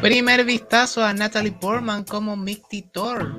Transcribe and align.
Primer 0.00 0.44
vistazo 0.44 1.02
a 1.02 1.12
Natalie 1.12 1.52
Portman 1.52 2.04
como 2.04 2.36
Mighty 2.36 2.82
Thor. 2.82 3.34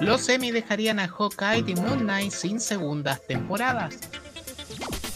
Los 0.00 0.20
semi 0.22 0.50
dejarían 0.50 1.00
a 1.00 1.08
Hawkeye 1.08 1.64
y 1.66 1.74
Moon 1.74 2.00
Knight 2.00 2.30
sin 2.30 2.60
segundas 2.60 3.20
temporadas. 3.26 3.98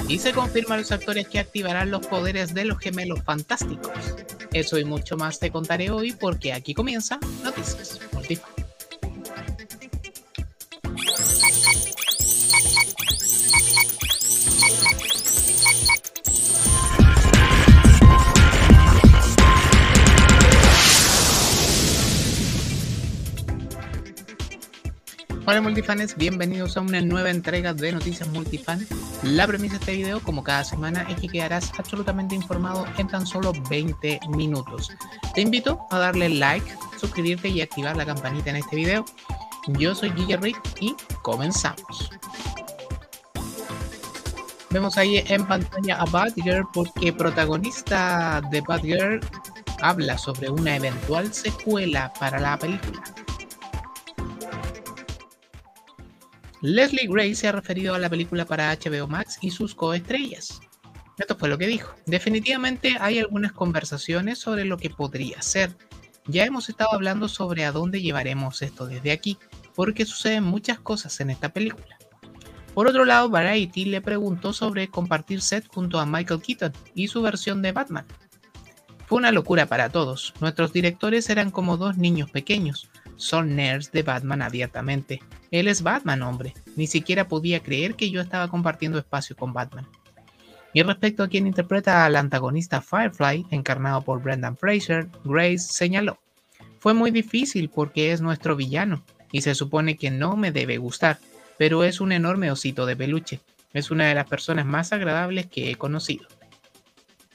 Y 0.08 0.18
se 0.18 0.32
confirman 0.32 0.80
los 0.80 0.90
actores 0.90 1.28
que 1.28 1.38
activarán 1.38 1.90
los 1.90 2.06
poderes 2.06 2.54
de 2.54 2.64
los 2.64 2.78
gemelos 2.78 3.22
fantásticos. 3.24 3.92
Eso 4.52 4.78
y 4.78 4.84
mucho 4.84 5.16
más 5.16 5.38
te 5.38 5.50
contaré 5.50 5.90
hoy 5.90 6.12
porque 6.12 6.52
aquí 6.52 6.74
comienza 6.74 7.20
Noticias 7.44 8.01
Hola 25.44 25.60
multifanes, 25.60 26.16
bienvenidos 26.16 26.76
a 26.76 26.82
una 26.82 27.00
nueva 27.00 27.30
entrega 27.30 27.74
de 27.74 27.90
Noticias 27.90 28.28
Multifan. 28.28 28.86
La 29.24 29.44
premisa 29.44 29.74
de 29.74 29.80
este 29.80 29.96
video, 29.96 30.20
como 30.20 30.44
cada 30.44 30.62
semana, 30.62 31.04
es 31.10 31.20
que 31.20 31.26
quedarás 31.26 31.72
absolutamente 31.76 32.36
informado 32.36 32.86
en 32.96 33.08
tan 33.08 33.26
solo 33.26 33.52
20 33.68 34.20
minutos. 34.28 34.92
Te 35.34 35.40
invito 35.40 35.80
a 35.90 35.98
darle 35.98 36.28
like, 36.28 36.64
suscribirte 36.96 37.48
y 37.48 37.60
activar 37.60 37.96
la 37.96 38.06
campanita 38.06 38.50
en 38.50 38.56
este 38.56 38.76
video. 38.76 39.04
Yo 39.66 39.96
soy 39.96 40.12
Giga 40.12 40.36
Rick 40.36 40.60
y 40.78 40.94
comenzamos. 41.22 42.10
Vemos 44.70 44.96
ahí 44.96 45.24
en 45.26 45.44
pantalla 45.44 45.96
a 45.96 46.04
Batgirl 46.04 46.68
porque 46.72 47.12
protagonista 47.12 48.40
de 48.52 48.60
Batgirl 48.60 49.20
habla 49.80 50.16
sobre 50.18 50.50
una 50.50 50.76
eventual 50.76 51.34
secuela 51.34 52.12
para 52.20 52.38
la 52.38 52.56
película. 52.56 53.02
Leslie 56.62 57.08
Gray 57.08 57.34
se 57.34 57.48
ha 57.48 57.52
referido 57.52 57.92
a 57.92 57.98
la 57.98 58.08
película 58.08 58.44
para 58.44 58.72
HBO 58.72 59.08
Max 59.08 59.36
y 59.42 59.50
sus 59.50 59.74
coestrellas. 59.74 60.60
Esto 61.18 61.36
fue 61.36 61.48
lo 61.48 61.58
que 61.58 61.66
dijo. 61.66 61.92
Definitivamente 62.06 62.96
hay 63.00 63.18
algunas 63.18 63.50
conversaciones 63.50 64.38
sobre 64.38 64.64
lo 64.64 64.78
que 64.78 64.88
podría 64.88 65.42
ser. 65.42 65.76
Ya 66.28 66.44
hemos 66.44 66.68
estado 66.68 66.92
hablando 66.92 67.28
sobre 67.28 67.64
a 67.64 67.72
dónde 67.72 68.00
llevaremos 68.00 68.62
esto 68.62 68.86
desde 68.86 69.10
aquí, 69.10 69.38
porque 69.74 70.06
suceden 70.06 70.44
muchas 70.44 70.78
cosas 70.78 71.18
en 71.20 71.30
esta 71.30 71.48
película. 71.48 71.98
Por 72.74 72.86
otro 72.86 73.04
lado, 73.04 73.28
Variety 73.28 73.86
le 73.86 74.00
preguntó 74.00 74.52
sobre 74.52 74.86
compartir 74.86 75.42
set 75.42 75.66
junto 75.66 75.98
a 75.98 76.06
Michael 76.06 76.42
Keaton 76.42 76.72
y 76.94 77.08
su 77.08 77.22
versión 77.22 77.60
de 77.60 77.72
Batman. 77.72 78.06
Fue 79.06 79.18
una 79.18 79.32
locura 79.32 79.66
para 79.66 79.90
todos. 79.90 80.32
Nuestros 80.40 80.72
directores 80.72 81.28
eran 81.28 81.50
como 81.50 81.76
dos 81.76 81.98
niños 81.98 82.30
pequeños. 82.30 82.88
Son 83.22 83.54
nerds 83.54 83.92
de 83.92 84.02
Batman 84.02 84.42
abiertamente. 84.42 85.22
Él 85.52 85.68
es 85.68 85.82
Batman, 85.82 86.22
hombre. 86.22 86.54
Ni 86.74 86.88
siquiera 86.88 87.28
podía 87.28 87.60
creer 87.60 87.94
que 87.94 88.10
yo 88.10 88.20
estaba 88.20 88.48
compartiendo 88.48 88.98
espacio 88.98 89.36
con 89.36 89.52
Batman. 89.52 89.86
Y 90.72 90.82
respecto 90.82 91.22
a 91.22 91.28
quien 91.28 91.46
interpreta 91.46 92.04
al 92.04 92.16
antagonista 92.16 92.80
Firefly, 92.80 93.46
encarnado 93.50 94.02
por 94.02 94.20
Brendan 94.20 94.56
Fraser, 94.56 95.06
Grace 95.24 95.60
señaló, 95.60 96.18
fue 96.80 96.94
muy 96.94 97.12
difícil 97.12 97.68
porque 97.68 98.10
es 98.10 98.20
nuestro 98.20 98.56
villano, 98.56 99.04
y 99.30 99.42
se 99.42 99.54
supone 99.54 99.96
que 99.96 100.10
no 100.10 100.36
me 100.36 100.50
debe 100.50 100.78
gustar, 100.78 101.20
pero 101.58 101.84
es 101.84 102.00
un 102.00 102.10
enorme 102.10 102.50
osito 102.50 102.86
de 102.86 102.96
peluche. 102.96 103.38
Es 103.72 103.92
una 103.92 104.08
de 104.08 104.16
las 104.16 104.26
personas 104.26 104.66
más 104.66 104.92
agradables 104.92 105.46
que 105.46 105.70
he 105.70 105.76
conocido. 105.76 106.26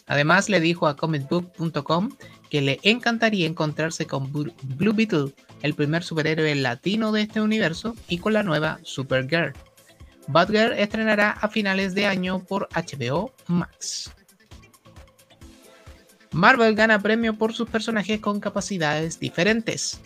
Además 0.06 0.50
le 0.50 0.60
dijo 0.60 0.86
a 0.86 0.98
comicbook.com 0.98 2.10
que 2.50 2.62
le 2.62 2.80
encantaría 2.84 3.48
encontrarse 3.48 4.06
con 4.06 4.34
Blue 4.34 4.94
Beetle, 4.94 5.34
el 5.62 5.74
primer 5.74 6.04
superhéroe 6.04 6.56
latino 6.56 7.12
de 7.12 7.22
este 7.22 7.42
universo, 7.42 7.96
y 8.08 8.20
con 8.20 8.34
la 8.34 8.44
nueva 8.44 8.80
Supergirl. 8.84 9.54
Batgirl 10.28 10.74
estrenará 10.74 11.32
a 11.32 11.48
finales 11.48 11.96
de 11.96 12.06
año 12.06 12.44
por 12.44 12.68
HBO 12.74 13.34
Max. 13.48 14.12
Marvel 16.32 16.76
gana 16.76 17.00
premio 17.00 17.38
por 17.38 17.54
sus 17.54 17.70
personajes 17.70 18.20
con 18.20 18.40
capacidades 18.40 19.20
diferentes. 19.20 20.02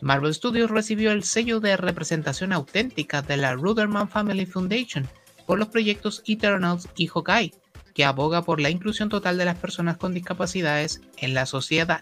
Marvel 0.00 0.34
Studios 0.34 0.70
recibió 0.70 1.12
el 1.12 1.22
sello 1.22 1.60
de 1.60 1.76
representación 1.76 2.52
auténtica 2.52 3.22
de 3.22 3.36
la 3.36 3.54
Ruderman 3.54 4.08
Family 4.08 4.46
Foundation 4.46 5.06
por 5.46 5.58
los 5.58 5.68
proyectos 5.68 6.22
Eternals 6.26 6.88
y 6.96 7.06
Hawkeye, 7.06 7.52
que 7.94 8.04
aboga 8.04 8.42
por 8.42 8.60
la 8.60 8.70
inclusión 8.70 9.08
total 9.08 9.38
de 9.38 9.44
las 9.44 9.58
personas 9.58 9.98
con 9.98 10.14
discapacidades 10.14 11.02
en 11.18 11.34
la 11.34 11.46
sociedad. 11.46 12.00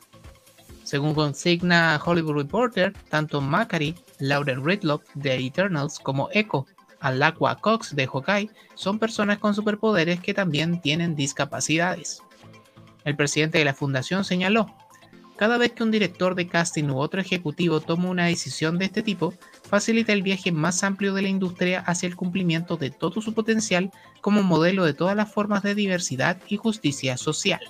Según 0.91 1.15
consigna 1.15 2.01
Hollywood 2.05 2.34
Reporter, 2.34 2.93
tanto 3.09 3.41
Macari, 3.41 3.95
Lauren 4.19 4.67
Ridloff 4.67 5.05
de 5.15 5.37
Eternals 5.37 6.01
como 6.01 6.28
Echo, 6.33 6.67
Alakwa 6.99 7.55
Cox 7.61 7.95
de 7.95 8.09
Hawkeye 8.09 8.51
son 8.75 8.99
personas 8.99 9.39
con 9.39 9.55
superpoderes 9.55 10.19
que 10.19 10.34
también 10.34 10.81
tienen 10.81 11.15
discapacidades. 11.15 12.25
El 13.05 13.15
presidente 13.15 13.59
de 13.59 13.67
la 13.67 13.73
fundación 13.73 14.25
señaló, 14.25 14.67
cada 15.37 15.59
vez 15.59 15.71
que 15.71 15.84
un 15.84 15.93
director 15.93 16.34
de 16.34 16.49
casting 16.49 16.91
u 16.91 16.99
otro 16.99 17.21
ejecutivo 17.21 17.78
toma 17.78 18.09
una 18.11 18.27
decisión 18.27 18.77
de 18.77 18.87
este 18.87 19.05
tipo, 19.05 19.33
facilita 19.62 20.12
el 20.12 20.25
viaje 20.25 20.51
más 20.51 20.83
amplio 20.83 21.15
de 21.15 21.22
la 21.22 21.28
industria 21.28 21.84
hacia 21.87 22.09
el 22.09 22.17
cumplimiento 22.17 22.77
de 22.77 22.91
todo 22.91 23.22
su 23.22 23.33
potencial 23.33 23.93
como 24.22 24.43
modelo 24.43 24.84
de 24.84 24.95
todas 24.95 25.15
las 25.15 25.33
formas 25.33 25.62
de 25.62 25.77
diversidad 25.77 26.39
y 26.49 26.57
justicia 26.57 27.17
social. 27.17 27.61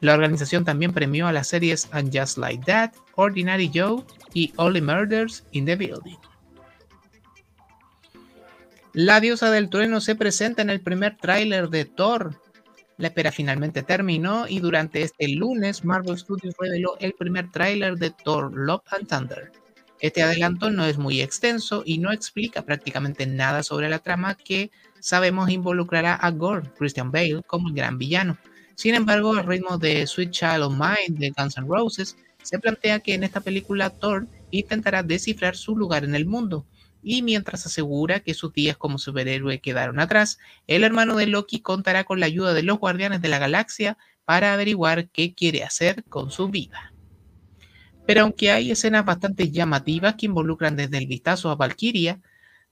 La 0.00 0.14
organización 0.14 0.64
también 0.64 0.92
premió 0.92 1.26
a 1.26 1.32
las 1.32 1.48
series 1.48 1.88
And 1.92 2.16
Just 2.16 2.38
Like 2.38 2.64
That, 2.66 2.92
Ordinary 3.14 3.70
Joe 3.72 4.04
y 4.34 4.52
Only 4.56 4.80
Murders 4.80 5.44
in 5.52 5.64
the 5.64 5.76
Building. 5.76 6.18
La 8.92 9.20
diosa 9.20 9.50
del 9.50 9.68
trueno 9.68 10.00
se 10.00 10.14
presenta 10.14 10.62
en 10.62 10.70
el 10.70 10.80
primer 10.80 11.16
tráiler 11.16 11.68
de 11.68 11.84
Thor. 11.84 12.40
La 12.96 13.08
espera 13.08 13.30
finalmente 13.30 13.82
terminó 13.82 14.48
y 14.48 14.60
durante 14.60 15.02
este 15.02 15.28
lunes 15.28 15.84
Marvel 15.84 16.18
Studios 16.18 16.54
reveló 16.58 16.96
el 17.00 17.12
primer 17.12 17.50
tráiler 17.50 17.96
de 17.96 18.10
Thor 18.10 18.54
Love 18.54 18.82
and 18.92 19.06
Thunder. 19.06 19.52
Este 20.00 20.22
adelanto 20.22 20.70
no 20.70 20.84
es 20.84 20.98
muy 20.98 21.20
extenso 21.20 21.82
y 21.84 21.98
no 21.98 22.12
explica 22.12 22.62
prácticamente 22.62 23.26
nada 23.26 23.62
sobre 23.62 23.88
la 23.88 23.98
trama 23.98 24.34
que 24.34 24.70
sabemos 25.00 25.50
involucrará 25.50 26.14
a 26.14 26.30
Gore, 26.30 26.70
Christian 26.78 27.10
Bale, 27.10 27.42
como 27.46 27.68
el 27.68 27.74
gran 27.74 27.98
villano. 27.98 28.38
Sin 28.76 28.94
embargo, 28.94 29.34
al 29.34 29.46
ritmo 29.46 29.78
de 29.78 30.06
Sweet 30.06 30.30
Child 30.30 30.62
of 30.62 30.74
Mine 30.74 31.18
de 31.18 31.30
Guns 31.30 31.56
N' 31.56 31.66
Roses, 31.66 32.16
se 32.42 32.58
plantea 32.58 33.00
que 33.00 33.14
en 33.14 33.24
esta 33.24 33.40
película 33.40 33.88
Thor 33.90 34.26
intentará 34.50 35.02
descifrar 35.02 35.56
su 35.56 35.76
lugar 35.76 36.04
en 36.04 36.14
el 36.14 36.26
mundo, 36.26 36.66
y 37.02 37.22
mientras 37.22 37.64
asegura 37.64 38.20
que 38.20 38.34
sus 38.34 38.52
días 38.52 38.76
como 38.76 38.98
superhéroe 38.98 39.60
quedaron 39.60 39.98
atrás, 39.98 40.38
el 40.66 40.84
hermano 40.84 41.16
de 41.16 41.26
Loki 41.26 41.60
contará 41.60 42.04
con 42.04 42.20
la 42.20 42.26
ayuda 42.26 42.52
de 42.52 42.62
los 42.62 42.78
Guardianes 42.78 43.22
de 43.22 43.28
la 43.28 43.38
Galaxia 43.38 43.96
para 44.26 44.52
averiguar 44.52 45.08
qué 45.08 45.34
quiere 45.34 45.64
hacer 45.64 46.04
con 46.04 46.30
su 46.30 46.48
vida. 46.48 46.92
Pero 48.06 48.22
aunque 48.22 48.52
hay 48.52 48.70
escenas 48.70 49.06
bastante 49.06 49.50
llamativas 49.50 50.16
que 50.16 50.26
involucran 50.26 50.76
desde 50.76 50.98
el 50.98 51.06
vistazo 51.06 51.50
a 51.50 51.56
Valkyria, 51.56 52.20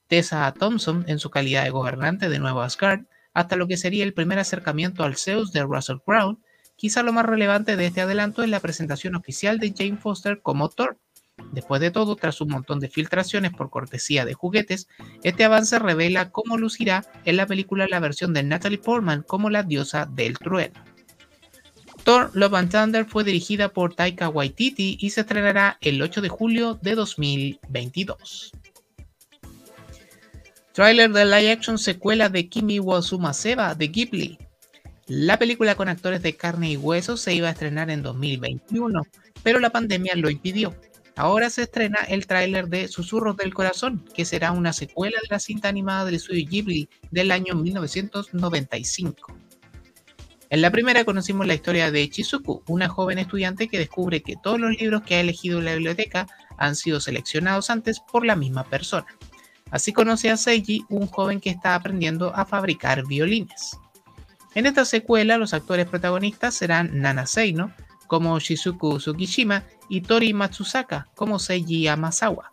Tessa 0.07 0.53
Thompson 0.53 1.03
en 1.07 1.17
su 1.17 1.31
calidad 1.31 1.63
de 1.63 1.71
gobernante 1.71 2.29
de 2.29 2.37
Nueva 2.37 2.65
Asgard, 2.65 3.05
hasta 3.35 3.55
lo 3.57 3.67
que 3.67 3.77
sería 3.77 4.03
el 4.03 4.13
primer 4.13 4.39
acercamiento 4.39 5.03
al 5.03 5.17
Zeus 5.17 5.51
de 5.51 5.61
Russell 5.61 5.99
Crowe, 6.03 6.37
quizá 6.75 7.03
lo 7.03 7.13
más 7.13 7.25
relevante 7.25 7.75
de 7.75 7.85
este 7.85 8.01
adelanto 8.01 8.41
es 8.41 8.49
la 8.49 8.61
presentación 8.61 9.15
oficial 9.15 9.59
de 9.59 9.73
Jane 9.77 9.97
Foster 9.97 10.41
como 10.41 10.69
Thor. 10.69 10.97
Después 11.51 11.81
de 11.81 11.91
todo, 11.91 12.15
tras 12.15 12.39
un 12.39 12.47
montón 12.47 12.79
de 12.79 12.87
filtraciones 12.87 13.51
por 13.51 13.69
cortesía 13.69 14.23
de 14.23 14.33
juguetes, 14.33 14.87
este 15.21 15.43
avance 15.43 15.77
revela 15.79 16.31
cómo 16.31 16.57
lucirá 16.57 17.05
en 17.25 17.35
la 17.35 17.45
película 17.45 17.87
la 17.89 17.99
versión 17.99 18.33
de 18.33 18.43
Natalie 18.43 18.77
Portman 18.77 19.21
como 19.21 19.49
la 19.49 19.63
diosa 19.63 20.05
del 20.05 20.37
trueno. 20.37 20.81
Thor 22.05 22.31
Love 22.33 22.53
and 22.53 22.71
Thunder 22.71 23.05
fue 23.05 23.25
dirigida 23.25 23.69
por 23.69 23.95
Taika 23.95 24.29
Waititi 24.29 24.97
y 24.99 25.09
se 25.09 25.21
estrenará 25.21 25.77
el 25.81 26.01
8 26.01 26.21
de 26.21 26.29
julio 26.29 26.79
de 26.81 26.95
2022. 26.95 28.53
Trailer 30.75 31.09
de 31.13 31.23
live 31.23 31.51
action 31.53 31.77
secuela 31.77 32.27
de 32.27 32.49
Kimi 32.49 32.79
wa 32.79 33.01
Sumaseba 33.01 33.75
de 33.75 33.87
Ghibli. 33.87 34.37
La 35.07 35.39
película 35.39 35.75
con 35.75 35.87
actores 35.87 36.21
de 36.21 36.35
carne 36.35 36.71
y 36.71 36.75
hueso 36.75 37.15
se 37.15 37.33
iba 37.33 37.47
a 37.47 37.51
estrenar 37.51 37.89
en 37.89 38.03
2021, 38.03 39.03
pero 39.41 39.59
la 39.59 39.69
pandemia 39.69 40.17
lo 40.17 40.29
impidió. 40.29 40.75
Ahora 41.15 41.49
se 41.49 41.61
estrena 41.61 41.99
el 42.09 42.27
tráiler 42.27 42.67
de 42.67 42.89
Susurros 42.89 43.37
del 43.37 43.53
Corazón, 43.53 44.03
que 44.13 44.25
será 44.25 44.51
una 44.51 44.73
secuela 44.73 45.17
de 45.23 45.29
la 45.29 45.39
cinta 45.39 45.69
animada 45.69 46.03
del 46.03 46.15
estudio 46.15 46.45
Ghibli 46.45 46.89
del 47.09 47.31
año 47.31 47.55
1995. 47.55 49.33
En 50.49 50.61
la 50.61 50.71
primera 50.71 51.05
conocimos 51.05 51.47
la 51.47 51.53
historia 51.53 51.89
de 51.89 52.09
Chizuku, 52.09 52.63
una 52.67 52.89
joven 52.89 53.19
estudiante 53.19 53.69
que 53.69 53.79
descubre 53.79 54.21
que 54.21 54.35
todos 54.43 54.59
los 54.59 54.77
libros 54.77 55.03
que 55.03 55.15
ha 55.15 55.21
elegido 55.21 55.59
en 55.59 55.65
la 55.65 55.75
biblioteca 55.75 56.27
han 56.57 56.75
sido 56.75 56.99
seleccionados 56.99 57.69
antes 57.69 58.01
por 58.01 58.25
la 58.25 58.35
misma 58.35 58.65
persona. 58.65 59.07
Así 59.71 59.93
conoce 59.93 60.29
a 60.29 60.37
Seiji, 60.37 60.85
un 60.89 61.07
joven 61.07 61.39
que 61.39 61.49
está 61.49 61.75
aprendiendo 61.75 62.35
a 62.35 62.45
fabricar 62.45 63.05
violines. 63.05 63.77
En 64.53 64.65
esta 64.65 64.85
secuela, 64.85 65.37
los 65.37 65.53
actores 65.53 65.85
protagonistas 65.85 66.53
serán 66.53 67.01
Nana 67.01 67.25
Seino, 67.25 67.73
como 68.07 68.39
Shizuku 68.39 68.99
Tsukishima 68.99 69.63
y 69.89 70.01
Tori 70.01 70.33
Matsusaka 70.33 71.07
como 71.15 71.39
Seiji 71.39 71.87
Amasawa. 71.87 72.49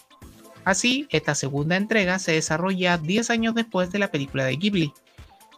Así, 0.64 1.06
esta 1.10 1.34
segunda 1.34 1.76
entrega 1.76 2.18
se 2.18 2.32
desarrolla 2.32 2.98
10 2.98 3.30
años 3.30 3.54
después 3.54 3.90
de 3.90 3.98
la 3.98 4.10
película 4.10 4.44
de 4.44 4.56
Ghibli. 4.56 4.92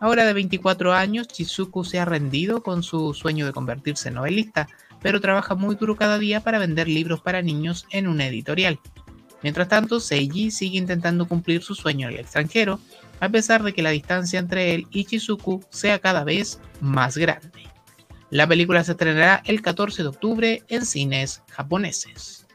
Ahora 0.00 0.24
de 0.24 0.32
24 0.32 0.92
años, 0.92 1.28
Shizuku 1.28 1.84
se 1.84 1.98
ha 1.98 2.04
rendido 2.04 2.62
con 2.62 2.82
su 2.82 3.14
sueño 3.14 3.46
de 3.46 3.52
convertirse 3.52 4.08
en 4.08 4.14
novelista, 4.14 4.68
pero 5.00 5.20
trabaja 5.20 5.54
muy 5.54 5.76
duro 5.76 5.96
cada 5.96 6.18
día 6.18 6.40
para 6.40 6.58
vender 6.58 6.88
libros 6.88 7.20
para 7.20 7.42
niños 7.42 7.86
en 7.90 8.08
una 8.08 8.26
editorial. 8.26 8.80
Mientras 9.44 9.68
tanto, 9.68 10.00
Seiji 10.00 10.50
sigue 10.50 10.78
intentando 10.78 11.28
cumplir 11.28 11.62
su 11.62 11.74
sueño 11.74 12.08
en 12.08 12.14
el 12.14 12.20
extranjero, 12.20 12.80
a 13.20 13.28
pesar 13.28 13.62
de 13.62 13.74
que 13.74 13.82
la 13.82 13.90
distancia 13.90 14.38
entre 14.38 14.74
él 14.74 14.86
y 14.90 15.04
Shizuku 15.04 15.62
sea 15.68 15.98
cada 15.98 16.24
vez 16.24 16.60
más 16.80 17.18
grande. 17.18 17.68
La 18.30 18.46
película 18.46 18.82
se 18.82 18.92
estrenará 18.92 19.42
el 19.44 19.60
14 19.60 20.02
de 20.02 20.08
octubre 20.08 20.62
en 20.68 20.86
cines 20.86 21.42
japoneses. 21.50 22.46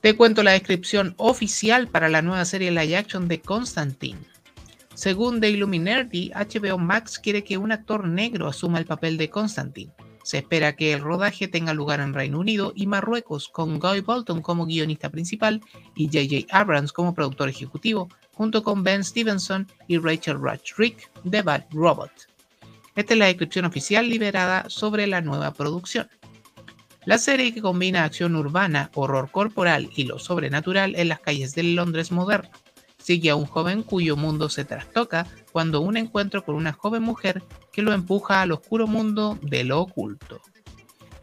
Te 0.00 0.16
cuento 0.16 0.42
la 0.42 0.50
descripción 0.50 1.14
oficial 1.16 1.86
para 1.86 2.08
la 2.08 2.20
nueva 2.20 2.44
serie 2.44 2.72
live 2.72 2.96
action 2.96 3.28
de 3.28 3.40
Constantine. 3.40 4.18
Según 4.94 5.40
The 5.40 5.50
Illuminati, 5.50 6.32
HBO 6.34 6.76
Max 6.76 7.20
quiere 7.20 7.44
que 7.44 7.56
un 7.56 7.70
actor 7.70 8.08
negro 8.08 8.48
asuma 8.48 8.80
el 8.80 8.84
papel 8.84 9.16
de 9.16 9.30
Constantine. 9.30 9.92
Se 10.28 10.36
espera 10.36 10.76
que 10.76 10.92
el 10.92 11.00
rodaje 11.00 11.48
tenga 11.48 11.72
lugar 11.72 12.00
en 12.00 12.12
Reino 12.12 12.40
Unido 12.40 12.74
y 12.76 12.86
Marruecos, 12.86 13.48
con 13.48 13.78
Guy 13.78 14.02
Bolton 14.02 14.42
como 14.42 14.66
guionista 14.66 15.08
principal 15.08 15.62
y 15.96 16.04
J.J. 16.08 16.54
Abrams 16.54 16.92
como 16.92 17.14
productor 17.14 17.48
ejecutivo, 17.48 18.10
junto 18.34 18.62
con 18.62 18.82
Ben 18.82 19.02
Stevenson 19.02 19.66
y 19.86 19.96
Rachel 19.96 20.36
Rick 20.76 21.10
de 21.24 21.40
Bad 21.40 21.64
Robot. 21.70 22.10
Esta 22.94 23.14
es 23.14 23.18
la 23.18 23.24
descripción 23.24 23.64
oficial 23.64 24.06
liberada 24.06 24.68
sobre 24.68 25.06
la 25.06 25.22
nueva 25.22 25.54
producción. 25.54 26.10
La 27.06 27.16
serie 27.16 27.54
que 27.54 27.62
combina 27.62 28.04
acción 28.04 28.36
urbana, 28.36 28.90
horror 28.92 29.30
corporal 29.30 29.88
y 29.96 30.04
lo 30.04 30.18
sobrenatural 30.18 30.94
en 30.96 31.08
las 31.08 31.20
calles 31.20 31.54
del 31.54 31.74
Londres 31.74 32.12
moderno. 32.12 32.50
Sigue 32.98 33.30
a 33.30 33.36
un 33.36 33.46
joven 33.46 33.82
cuyo 33.82 34.14
mundo 34.14 34.50
se 34.50 34.66
trastoca 34.66 35.26
cuando 35.52 35.80
un 35.80 35.96
encuentro 35.96 36.44
con 36.44 36.54
una 36.54 36.72
joven 36.72 37.02
mujer 37.02 37.42
que 37.72 37.82
lo 37.82 37.92
empuja 37.92 38.42
al 38.42 38.52
oscuro 38.52 38.86
mundo 38.86 39.38
de 39.42 39.64
lo 39.64 39.80
oculto. 39.80 40.40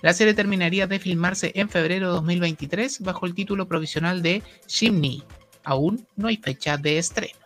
La 0.01 0.13
serie 0.13 0.33
terminaría 0.33 0.88
de 0.88 1.00
filmarse 1.00 1.51
en 1.56 1.69
febrero 1.69 2.07
de 2.07 2.13
2023 2.13 3.01
bajo 3.01 3.25
el 3.25 3.33
título 3.33 3.68
provisional 3.68 4.22
de 4.22 4.44
Chimney. 4.68 5.24
Aún 5.63 6.06
no 6.16 6.27
hay 6.27 6.38
fecha 6.38 6.77
de 6.77 6.98
estreno. 6.98 7.39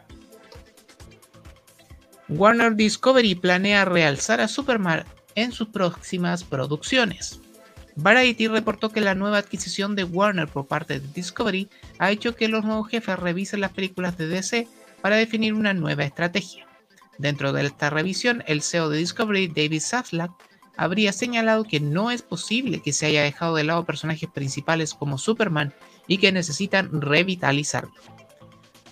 Warner 2.28 2.76
Discovery 2.76 3.36
planea 3.36 3.86
realzar 3.86 4.42
a 4.42 4.48
Superman 4.48 5.06
en 5.36 5.52
sus 5.52 5.70
próximas 5.70 6.44
producciones. 6.44 7.40
Variety 7.96 8.48
reportó 8.48 8.90
que 8.90 9.02
la 9.02 9.16
nueva 9.16 9.40
adquisición 9.40 9.96
de 9.96 10.04
Warner 10.04 10.48
por 10.48 10.68
parte 10.68 11.00
de 11.00 11.08
Discovery 11.14 11.70
ha 11.98 12.12
hecho 12.12 12.36
que 12.36 12.48
los 12.48 12.64
nuevos 12.64 12.88
jefes 12.88 13.18
revisen 13.18 13.62
las 13.62 13.72
películas 13.72 14.18
de 14.18 14.28
DC 14.28 14.68
para 15.02 15.16
definir 15.16 15.54
una 15.54 15.74
nueva 15.74 16.04
estrategia. 16.04 16.69
Dentro 17.20 17.52
de 17.52 17.66
esta 17.66 17.90
revisión, 17.90 18.44
el 18.48 18.62
CEO 18.62 18.90
de 18.90 18.98
Discovery, 18.98 19.50
David 19.50 19.82
Zaslav, 19.82 20.32
habría 20.78 21.12
señalado 21.12 21.66
que 21.66 21.82
no 21.82 22.12
es 22.12 22.22
posible 22.22 22.82
que 22.82 22.94
se 22.94 23.08
haya 23.08 23.24
dejado 23.24 23.56
de 23.56 23.66
lado 23.66 23.84
personajes 23.84 24.30
principales 24.34 24.94
como 24.94 25.18
Superman 25.18 25.74
y 26.08 26.18
que 26.18 26.32
necesitan 26.32 27.02
revitalizarlo. 27.02 27.92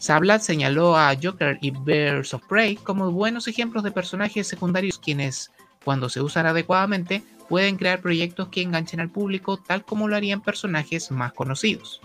Zaslav 0.01 0.41
señaló 0.41 0.97
a 0.97 1.15
Joker 1.15 1.57
y 1.61 1.71
Birds 1.71 2.33
of 2.33 2.45
Prey 2.49 2.75
como 2.75 3.11
buenos 3.11 3.47
ejemplos 3.47 3.85
de 3.85 3.91
personajes 3.91 4.45
secundarios 4.45 4.99
quienes, 4.99 5.49
cuando 5.85 6.09
se 6.09 6.21
usan 6.21 6.45
adecuadamente, 6.45 7.23
pueden 7.47 7.77
crear 7.77 8.01
proyectos 8.01 8.49
que 8.49 8.61
enganchen 8.61 8.99
al 8.99 9.09
público 9.09 9.55
tal 9.55 9.85
como 9.85 10.09
lo 10.09 10.17
harían 10.17 10.41
personajes 10.41 11.11
más 11.11 11.31
conocidos. 11.31 12.01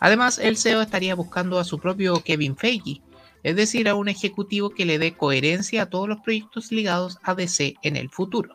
Además, 0.00 0.38
el 0.38 0.56
CEO 0.56 0.82
estaría 0.82 1.14
buscando 1.14 1.60
a 1.60 1.64
su 1.64 1.78
propio 1.78 2.20
Kevin 2.24 2.56
Feige, 2.56 3.00
es 3.42 3.56
decir, 3.56 3.88
a 3.88 3.94
un 3.94 4.08
ejecutivo 4.08 4.70
que 4.70 4.84
le 4.84 4.98
dé 4.98 5.14
coherencia 5.14 5.82
a 5.82 5.90
todos 5.90 6.08
los 6.08 6.20
proyectos 6.20 6.72
ligados 6.72 7.18
a 7.22 7.34
DC 7.34 7.76
en 7.82 7.96
el 7.96 8.10
futuro. 8.10 8.52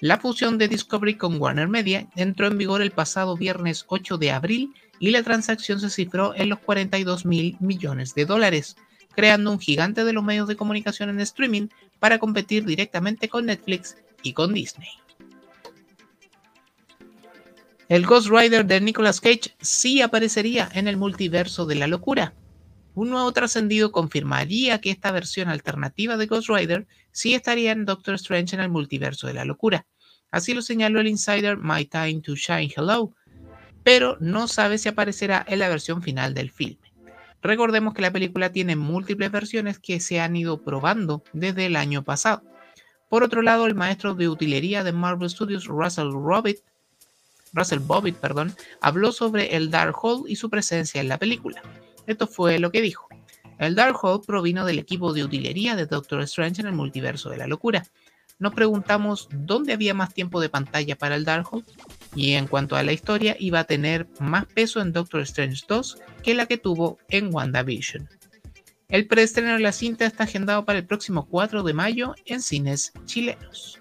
La 0.00 0.18
fusión 0.18 0.58
de 0.58 0.66
Discovery 0.66 1.14
con 1.14 1.40
Warner 1.40 1.68
Media 1.68 2.08
entró 2.16 2.48
en 2.48 2.58
vigor 2.58 2.82
el 2.82 2.90
pasado 2.90 3.36
viernes 3.36 3.84
8 3.86 4.18
de 4.18 4.32
abril 4.32 4.74
y 4.98 5.10
la 5.10 5.22
transacción 5.22 5.78
se 5.78 5.90
cifró 5.90 6.34
en 6.34 6.48
los 6.48 6.58
42 6.58 7.24
mil 7.24 7.56
millones 7.60 8.14
de 8.14 8.26
dólares, 8.26 8.76
creando 9.14 9.52
un 9.52 9.60
gigante 9.60 10.04
de 10.04 10.12
los 10.12 10.24
medios 10.24 10.48
de 10.48 10.56
comunicación 10.56 11.08
en 11.08 11.20
streaming 11.20 11.68
para 12.00 12.18
competir 12.18 12.64
directamente 12.64 13.28
con 13.28 13.46
Netflix 13.46 13.96
y 14.24 14.32
con 14.32 14.52
Disney. 14.52 14.88
El 17.88 18.06
Ghost 18.06 18.28
Rider 18.28 18.64
de 18.64 18.80
Nicolas 18.80 19.20
Cage 19.20 19.54
sí 19.60 20.02
aparecería 20.02 20.68
en 20.72 20.88
el 20.88 20.96
multiverso 20.96 21.66
de 21.66 21.74
la 21.74 21.86
locura. 21.86 22.34
Un 22.94 23.08
nuevo 23.08 23.32
trascendido 23.32 23.90
confirmaría 23.90 24.80
que 24.80 24.90
esta 24.90 25.12
versión 25.12 25.48
alternativa 25.48 26.16
de 26.16 26.26
Ghost 26.26 26.50
Rider 26.50 26.86
sí 27.10 27.34
estaría 27.34 27.72
en 27.72 27.86
Doctor 27.86 28.14
Strange 28.16 28.54
en 28.54 28.62
el 28.62 28.68
multiverso 28.68 29.26
de 29.26 29.34
la 29.34 29.46
locura. 29.46 29.86
Así 30.30 30.52
lo 30.52 30.60
señaló 30.60 31.00
el 31.00 31.08
insider 31.08 31.56
My 31.56 31.86
Time 31.86 32.20
to 32.20 32.34
Shine 32.34 32.72
Hello, 32.76 33.14
pero 33.82 34.18
no 34.20 34.46
sabe 34.46 34.78
si 34.78 34.88
aparecerá 34.88 35.44
en 35.48 35.58
la 35.58 35.68
versión 35.68 36.02
final 36.02 36.34
del 36.34 36.50
filme. 36.50 36.92
Recordemos 37.42 37.94
que 37.94 38.02
la 38.02 38.12
película 38.12 38.52
tiene 38.52 38.76
múltiples 38.76 39.30
versiones 39.30 39.78
que 39.78 39.98
se 39.98 40.20
han 40.20 40.36
ido 40.36 40.62
probando 40.62 41.24
desde 41.32 41.66
el 41.66 41.76
año 41.76 42.04
pasado. 42.04 42.42
Por 43.08 43.24
otro 43.24 43.42
lado, 43.42 43.66
el 43.66 43.74
maestro 43.74 44.14
de 44.14 44.28
utilería 44.28 44.84
de 44.84 44.92
Marvel 44.92 45.28
Studios, 45.28 45.66
Russell 45.66 46.12
Russell 47.52 47.80
Bobbitt, 47.80 48.16
perdón, 48.16 48.54
habló 48.80 49.12
sobre 49.12 49.56
el 49.56 49.70
Darkhold 49.70 50.30
y 50.30 50.36
su 50.36 50.48
presencia 50.48 51.00
en 51.00 51.08
la 51.08 51.18
película. 51.18 51.62
Esto 52.06 52.26
fue 52.26 52.58
lo 52.58 52.70
que 52.70 52.82
dijo. 52.82 53.08
El 53.58 53.74
Darkhold 53.74 54.24
provino 54.26 54.64
del 54.64 54.78
equipo 54.78 55.12
de 55.12 55.24
utilería 55.24 55.76
de 55.76 55.86
Doctor 55.86 56.22
Strange 56.22 56.60
en 56.62 56.68
el 56.68 56.72
multiverso 56.72 57.30
de 57.30 57.36
la 57.36 57.46
locura. 57.46 57.84
Nos 58.38 58.54
preguntamos 58.54 59.28
dónde 59.30 59.72
había 59.72 59.94
más 59.94 60.12
tiempo 60.12 60.40
de 60.40 60.48
pantalla 60.48 60.96
para 60.96 61.14
el 61.14 61.24
Darkhold 61.24 61.64
y 62.16 62.32
en 62.32 62.48
cuanto 62.48 62.74
a 62.74 62.82
la 62.82 62.92
historia 62.92 63.36
iba 63.38 63.60
a 63.60 63.64
tener 63.64 64.08
más 64.18 64.46
peso 64.46 64.80
en 64.80 64.92
Doctor 64.92 65.20
Strange 65.20 65.62
2 65.68 65.98
que 66.22 66.34
la 66.34 66.46
que 66.46 66.58
tuvo 66.58 66.98
en 67.08 67.32
WandaVision. 67.32 68.08
El 68.88 69.06
preestreno 69.06 69.52
de 69.54 69.60
la 69.60 69.72
cinta 69.72 70.04
está 70.04 70.24
agendado 70.24 70.64
para 70.64 70.80
el 70.80 70.86
próximo 70.86 71.26
4 71.26 71.62
de 71.62 71.72
mayo 71.72 72.14
en 72.26 72.42
cines 72.42 72.92
chilenos. 73.06 73.80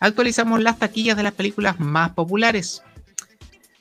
Actualizamos 0.00 0.62
las 0.62 0.78
taquillas 0.78 1.16
de 1.16 1.22
las 1.22 1.34
películas 1.34 1.78
más 1.78 2.10
populares. 2.12 2.82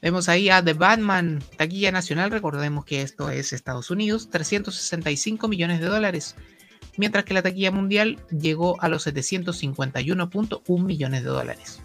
Vemos 0.06 0.30
ahí 0.30 0.50
a 0.52 0.64
The 0.64 0.74
Batman, 0.74 1.44
taquilla 1.58 1.92
nacional, 1.92 2.30
recordemos 2.30 2.86
que 2.86 3.02
esto 3.02 3.32
es 3.32 3.52
Estados 3.52 3.90
Unidos, 3.90 4.30
365 4.30 5.48
millones 5.48 5.80
de 5.80 5.88
dólares, 5.88 6.36
mientras 6.96 7.26
que 7.26 7.34
la 7.34 7.42
taquilla 7.42 7.72
mundial 7.72 8.20
llegó 8.30 8.80
a 8.84 8.88
los 8.88 9.08
751.1 9.08 10.84
millones 10.84 11.24
de 11.24 11.30
dólares. 11.30 11.82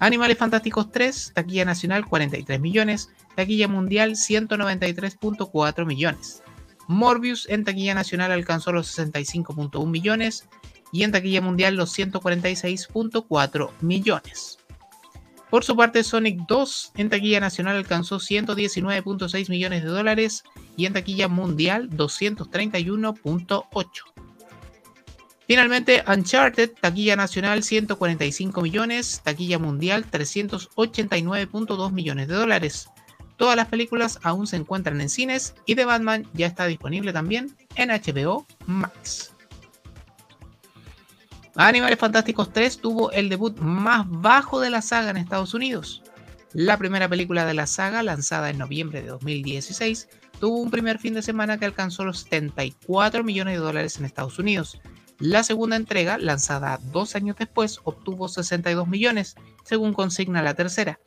Animales 0.00 0.38
Fantásticos 0.38 0.90
3, 0.90 1.34
taquilla 1.36 1.64
nacional 1.64 2.04
43 2.04 2.58
millones, 2.58 3.10
taquilla 3.36 3.68
mundial 3.68 4.16
193.4 4.16 5.86
millones. 5.86 6.42
Morbius 6.88 7.48
en 7.48 7.62
taquilla 7.62 7.94
nacional 7.94 8.32
alcanzó 8.32 8.72
los 8.72 8.98
65.1 8.98 9.86
millones 9.86 10.48
y 10.90 11.04
en 11.04 11.12
taquilla 11.12 11.40
mundial 11.40 11.76
los 11.76 11.96
146.4 11.96 13.70
millones. 13.82 14.58
Por 15.52 15.64
su 15.64 15.76
parte, 15.76 16.02
Sonic 16.02 16.46
2 16.48 16.92
en 16.96 17.10
taquilla 17.10 17.38
nacional 17.38 17.76
alcanzó 17.76 18.16
119.6 18.16 19.50
millones 19.50 19.82
de 19.82 19.90
dólares 19.90 20.44
y 20.78 20.86
en 20.86 20.94
taquilla 20.94 21.28
mundial 21.28 21.90
231.8. 21.90 23.86
Finalmente, 25.46 26.02
Uncharted, 26.08 26.70
taquilla 26.80 27.16
nacional 27.16 27.62
145 27.62 28.62
millones, 28.62 29.20
taquilla 29.22 29.58
mundial 29.58 30.10
389.2 30.10 31.92
millones 31.92 32.28
de 32.28 32.34
dólares. 32.34 32.88
Todas 33.36 33.56
las 33.56 33.68
películas 33.68 34.20
aún 34.22 34.46
se 34.46 34.56
encuentran 34.56 35.02
en 35.02 35.10
cines 35.10 35.54
y 35.66 35.74
The 35.74 35.84
Batman 35.84 36.26
ya 36.32 36.46
está 36.46 36.64
disponible 36.64 37.12
también 37.12 37.54
en 37.76 37.90
HBO 37.90 38.46
Max. 38.64 39.31
Animales 41.56 41.98
Fantásticos 41.98 42.50
3 42.50 42.78
tuvo 42.78 43.12
el 43.12 43.28
debut 43.28 43.58
más 43.58 44.06
bajo 44.08 44.58
de 44.60 44.70
la 44.70 44.80
saga 44.80 45.10
en 45.10 45.18
Estados 45.18 45.52
Unidos. 45.52 46.02
La 46.54 46.78
primera 46.78 47.10
película 47.10 47.44
de 47.44 47.52
la 47.52 47.66
saga, 47.66 48.02
lanzada 48.02 48.48
en 48.48 48.56
noviembre 48.56 49.02
de 49.02 49.08
2016, 49.08 50.08
tuvo 50.40 50.56
un 50.56 50.70
primer 50.70 50.98
fin 50.98 51.12
de 51.12 51.20
semana 51.20 51.58
que 51.58 51.66
alcanzó 51.66 52.06
los 52.06 52.20
74 52.20 53.22
millones 53.22 53.54
de 53.54 53.60
dólares 53.60 53.98
en 53.98 54.06
Estados 54.06 54.38
Unidos. 54.38 54.80
La 55.18 55.42
segunda 55.42 55.76
entrega, 55.76 56.16
lanzada 56.16 56.80
dos 56.90 57.16
años 57.16 57.36
después, 57.38 57.80
obtuvo 57.84 58.28
62 58.28 58.88
millones, 58.88 59.36
según 59.62 59.92
consigna 59.92 60.42
la 60.42 60.54
tercera 60.54 61.00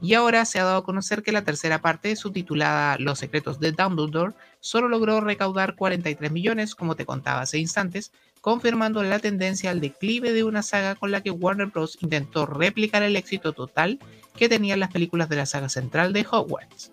Y 0.00 0.14
ahora 0.14 0.46
se 0.46 0.58
ha 0.58 0.64
dado 0.64 0.78
a 0.78 0.84
conocer 0.84 1.22
que 1.22 1.32
la 1.32 1.44
tercera 1.44 1.82
parte, 1.82 2.16
subtitulada 2.16 2.96
Los 2.98 3.18
secretos 3.18 3.60
de 3.60 3.72
Dumbledore, 3.72 4.34
solo 4.60 4.88
logró 4.88 5.20
recaudar 5.20 5.76
43 5.76 6.32
millones, 6.32 6.74
como 6.74 6.96
te 6.96 7.04
contaba 7.04 7.42
hace 7.42 7.58
instantes, 7.58 8.10
confirmando 8.42 9.02
la 9.04 9.20
tendencia 9.20 9.70
al 9.70 9.80
declive 9.80 10.32
de 10.32 10.44
una 10.44 10.62
saga 10.62 10.96
con 10.96 11.12
la 11.12 11.22
que 11.22 11.30
Warner 11.30 11.68
Bros. 11.68 11.96
intentó 12.02 12.44
replicar 12.44 13.02
el 13.02 13.16
éxito 13.16 13.52
total 13.54 13.98
que 14.36 14.48
tenían 14.48 14.80
las 14.80 14.92
películas 14.92 15.28
de 15.30 15.36
la 15.36 15.46
saga 15.46 15.70
central 15.70 16.12
de 16.12 16.26
Hogwarts. 16.28 16.90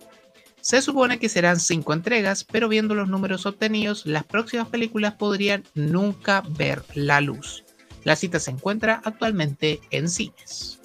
Se 0.61 0.81
supone 0.81 1.17
que 1.17 1.27
serán 1.27 1.59
cinco 1.59 1.93
entregas, 1.93 2.43
pero 2.43 2.69
viendo 2.69 2.93
los 2.93 3.09
números 3.09 3.47
obtenidos, 3.47 4.05
las 4.05 4.25
próximas 4.25 4.67
películas 4.67 5.15
podrían 5.15 5.63
nunca 5.73 6.43
ver 6.49 6.83
la 6.93 7.19
luz. 7.19 7.63
La 8.03 8.15
cita 8.15 8.39
se 8.39 8.51
encuentra 8.51 9.01
actualmente 9.03 9.81
en 9.89 10.07
cines. 10.07 10.79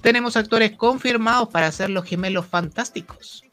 Tenemos 0.00 0.36
actores 0.36 0.72
confirmados 0.76 1.48
para 1.50 1.70
ser 1.70 1.90
los 1.90 2.04
gemelos 2.04 2.46
fantásticos. 2.46 3.44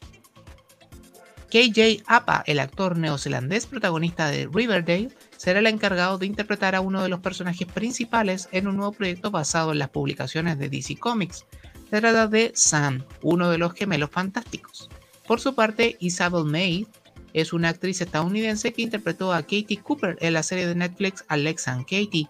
KJ 1.50 2.02
Apa, 2.06 2.44
el 2.46 2.60
actor 2.60 2.98
neozelandés 2.98 3.66
protagonista 3.66 4.28
de 4.28 4.48
Riverdale, 4.52 5.10
será 5.36 5.60
el 5.60 5.66
encargado 5.66 6.18
de 6.18 6.26
interpretar 6.26 6.74
a 6.74 6.82
uno 6.82 7.02
de 7.02 7.08
los 7.08 7.20
personajes 7.20 7.66
principales 7.66 8.48
en 8.52 8.68
un 8.68 8.76
nuevo 8.76 8.92
proyecto 8.92 9.30
basado 9.30 9.72
en 9.72 9.78
las 9.78 9.88
publicaciones 9.88 10.58
de 10.58 10.68
DC 10.68 10.96
Comics. 10.96 11.46
Se 11.90 12.00
trata 12.00 12.26
de 12.26 12.52
Sam, 12.54 13.04
uno 13.22 13.48
de 13.48 13.56
los 13.56 13.72
gemelos 13.72 14.10
fantásticos. 14.10 14.90
Por 15.26 15.40
su 15.40 15.54
parte, 15.54 15.96
Isabel 16.00 16.44
May 16.44 16.86
es 17.32 17.54
una 17.54 17.70
actriz 17.70 18.00
estadounidense 18.00 18.72
que 18.72 18.82
interpretó 18.82 19.32
a 19.32 19.42
Katie 19.42 19.80
Cooper 19.82 20.18
en 20.20 20.34
la 20.34 20.42
serie 20.42 20.66
de 20.66 20.74
Netflix 20.74 21.24
Alexa 21.28 21.72
and 21.72 21.84
Katie 21.84 22.28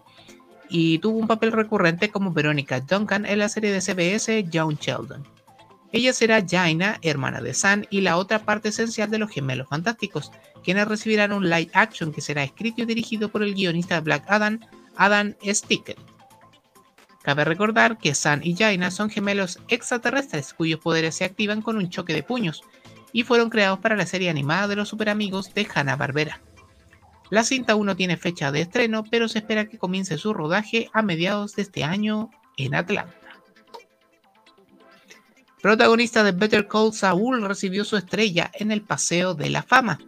y 0.69 0.99
tuvo 0.99 1.17
un 1.17 1.27
papel 1.27 1.51
recurrente 1.51 2.09
como 2.09 2.31
Veronica 2.31 2.79
Duncan 2.79 3.25
en 3.25 3.39
la 3.39 3.49
serie 3.49 3.71
de 3.71 3.81
CBS 3.81 4.45
Young 4.49 4.77
Sheldon. 4.79 5.38
Ella 5.91 6.13
será 6.13 6.45
Jaina, 6.47 6.99
hermana 7.01 7.41
de 7.41 7.53
Sam, 7.53 7.85
y 7.89 8.01
la 8.01 8.17
otra 8.17 8.39
parte 8.39 8.69
esencial 8.69 9.09
de 9.09 9.17
los 9.17 9.31
Gemelos 9.31 9.69
Fantásticos, 9.69 10.31
quienes 10.63 10.87
recibirán 10.87 11.33
un 11.33 11.49
live 11.49 11.71
action 11.73 12.11
que 12.11 12.21
será 12.21 12.43
escrito 12.43 12.83
y 12.83 12.85
dirigido 12.85 13.29
por 13.29 13.41
el 13.41 13.55
guionista 13.55 13.99
Black 13.99 14.23
Adam, 14.27 14.59
Adam 14.95 15.33
Stickett. 15.43 15.97
Cabe 17.23 17.43
recordar 17.43 17.97
que 17.97 18.13
Sam 18.13 18.41
y 18.43 18.55
Jaina 18.55 18.91
son 18.91 19.09
gemelos 19.09 19.59
extraterrestres 19.67 20.53
cuyos 20.53 20.79
poderes 20.79 21.15
se 21.15 21.25
activan 21.25 21.61
con 21.61 21.75
un 21.77 21.89
choque 21.89 22.13
de 22.13 22.23
puños, 22.23 22.61
y 23.11 23.23
fueron 23.23 23.49
creados 23.49 23.79
para 23.79 23.95
la 23.95 24.05
serie 24.05 24.29
animada 24.29 24.67
de 24.67 24.75
los 24.75 24.89
superamigos 24.89 25.53
de 25.53 25.67
Hanna-Barbera. 25.73 26.41
La 27.31 27.43
cinta 27.43 27.73
aún 27.73 27.87
no 27.87 27.95
tiene 27.95 28.17
fecha 28.17 28.51
de 28.51 28.61
estreno, 28.61 29.03
pero 29.09 29.27
se 29.27 29.39
espera 29.39 29.65
que 29.65 29.77
comience 29.77 30.17
su 30.17 30.33
rodaje 30.33 30.89
a 30.93 31.01
mediados 31.01 31.55
de 31.55 31.63
este 31.63 31.83
año 31.83 32.29
en 32.57 32.75
Atlanta. 32.75 33.18
Protagonista 35.61 36.23
de 36.23 36.31
Better 36.31 36.69
Call 36.69 36.93
Saul 36.93 37.41
recibió 37.41 37.83
su 37.83 37.97
estrella 37.97 38.49
en 38.53 38.71
el 38.71 38.81
Paseo 38.81 39.33
de 39.33 39.49
la 39.49 39.61
Fama. 39.61 39.99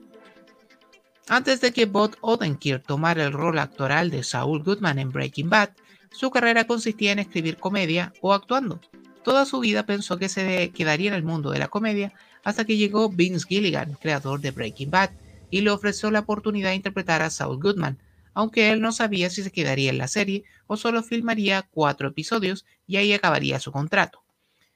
Antes 1.27 1.59
de 1.59 1.73
que 1.73 1.85
Bob 1.85 2.15
Odenkirk 2.21 2.85
tomara 2.85 3.25
el 3.25 3.33
rol 3.33 3.59
actoral 3.59 4.09
de 4.11 4.23
Saul 4.23 4.63
Goodman 4.63 4.97
en 4.97 5.11
Breaking 5.11 5.49
Bad, 5.49 5.71
su 6.09 6.31
carrera 6.31 6.63
consistía 6.67 7.11
en 7.11 7.19
escribir 7.19 7.57
comedia 7.57 8.13
o 8.21 8.33
actuando. 8.33 8.79
Toda 9.25 9.45
su 9.45 9.59
vida 9.59 9.85
pensó 9.85 10.17
que 10.17 10.29
se 10.29 10.71
quedaría 10.71 11.09
en 11.09 11.15
el 11.15 11.23
mundo 11.23 11.51
de 11.51 11.59
la 11.59 11.67
comedia 11.67 12.13
hasta 12.45 12.63
que 12.63 12.77
llegó 12.77 13.09
Vince 13.09 13.45
Gilligan, 13.45 13.97
creador 14.01 14.39
de 14.39 14.51
Breaking 14.51 14.89
Bad, 14.89 15.09
y 15.49 15.59
le 15.61 15.69
ofreció 15.69 16.11
la 16.11 16.19
oportunidad 16.19 16.69
de 16.69 16.75
interpretar 16.75 17.21
a 17.21 17.29
Saul 17.29 17.61
Goodman, 17.61 17.97
aunque 18.33 18.71
él 18.71 18.79
no 18.79 18.93
sabía 18.93 19.29
si 19.29 19.43
se 19.43 19.51
quedaría 19.51 19.89
en 19.89 19.97
la 19.97 20.07
serie 20.07 20.45
o 20.67 20.77
solo 20.77 21.03
filmaría 21.03 21.67
cuatro 21.71 22.07
episodios 22.07 22.65
y 22.87 22.95
ahí 22.95 23.11
acabaría 23.11 23.59
su 23.59 23.73
contrato. 23.73 24.23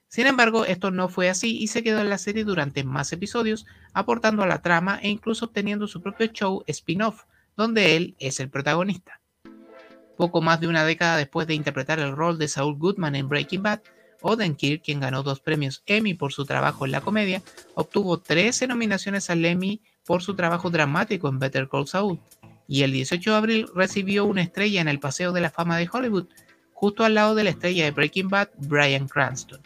Sin 0.08 0.26
embargo, 0.26 0.64
esto 0.64 0.90
no 0.90 1.08
fue 1.08 1.28
así 1.28 1.58
y 1.58 1.66
se 1.66 1.82
quedó 1.82 2.00
en 2.00 2.08
la 2.08 2.18
serie 2.18 2.44
durante 2.44 2.84
más 2.84 3.12
episodios, 3.12 3.66
aportando 3.92 4.42
a 4.42 4.46
la 4.46 4.62
trama 4.62 4.98
e 5.02 5.08
incluso 5.08 5.46
obteniendo 5.46 5.88
su 5.88 6.00
propio 6.00 6.28
show 6.28 6.62
spin-off, 6.66 7.24
donde 7.56 7.96
él 7.96 8.14
es 8.18 8.40
el 8.40 8.48
protagonista. 8.48 9.20
Poco 10.16 10.40
más 10.40 10.60
de 10.60 10.68
una 10.68 10.84
década 10.84 11.16
después 11.16 11.46
de 11.46 11.54
interpretar 11.54 11.98
el 11.98 12.16
rol 12.16 12.38
de 12.38 12.48
Saul 12.48 12.78
Goodman 12.78 13.16
en 13.16 13.28
Breaking 13.28 13.62
Bad, 13.62 13.80
Odenkirk, 14.22 14.82
quien 14.82 15.00
ganó 15.00 15.22
dos 15.22 15.40
premios 15.40 15.82
Emmy 15.86 16.14
por 16.14 16.32
su 16.32 16.46
trabajo 16.46 16.86
en 16.86 16.92
la 16.92 17.00
comedia, 17.00 17.42
obtuvo 17.74 18.18
13 18.18 18.66
nominaciones 18.66 19.28
al 19.28 19.44
Emmy 19.44 19.82
por 20.04 20.22
su 20.22 20.34
trabajo 20.34 20.70
dramático 20.70 21.28
en 21.28 21.38
Better 21.38 21.68
Call 21.68 21.86
Saul, 21.86 22.18
y 22.66 22.82
el 22.82 22.92
18 22.92 23.30
de 23.30 23.36
abril 23.36 23.66
recibió 23.74 24.24
una 24.24 24.42
estrella 24.42 24.80
en 24.80 24.88
el 24.88 25.00
Paseo 25.00 25.32
de 25.32 25.40
la 25.40 25.50
Fama 25.50 25.76
de 25.76 25.88
Hollywood, 25.92 26.28
justo 26.72 27.04
al 27.04 27.14
lado 27.14 27.34
de 27.34 27.44
la 27.44 27.50
estrella 27.50 27.84
de 27.84 27.90
Breaking 27.90 28.28
Bad, 28.28 28.48
Brian 28.58 29.08
Cranston. 29.08 29.60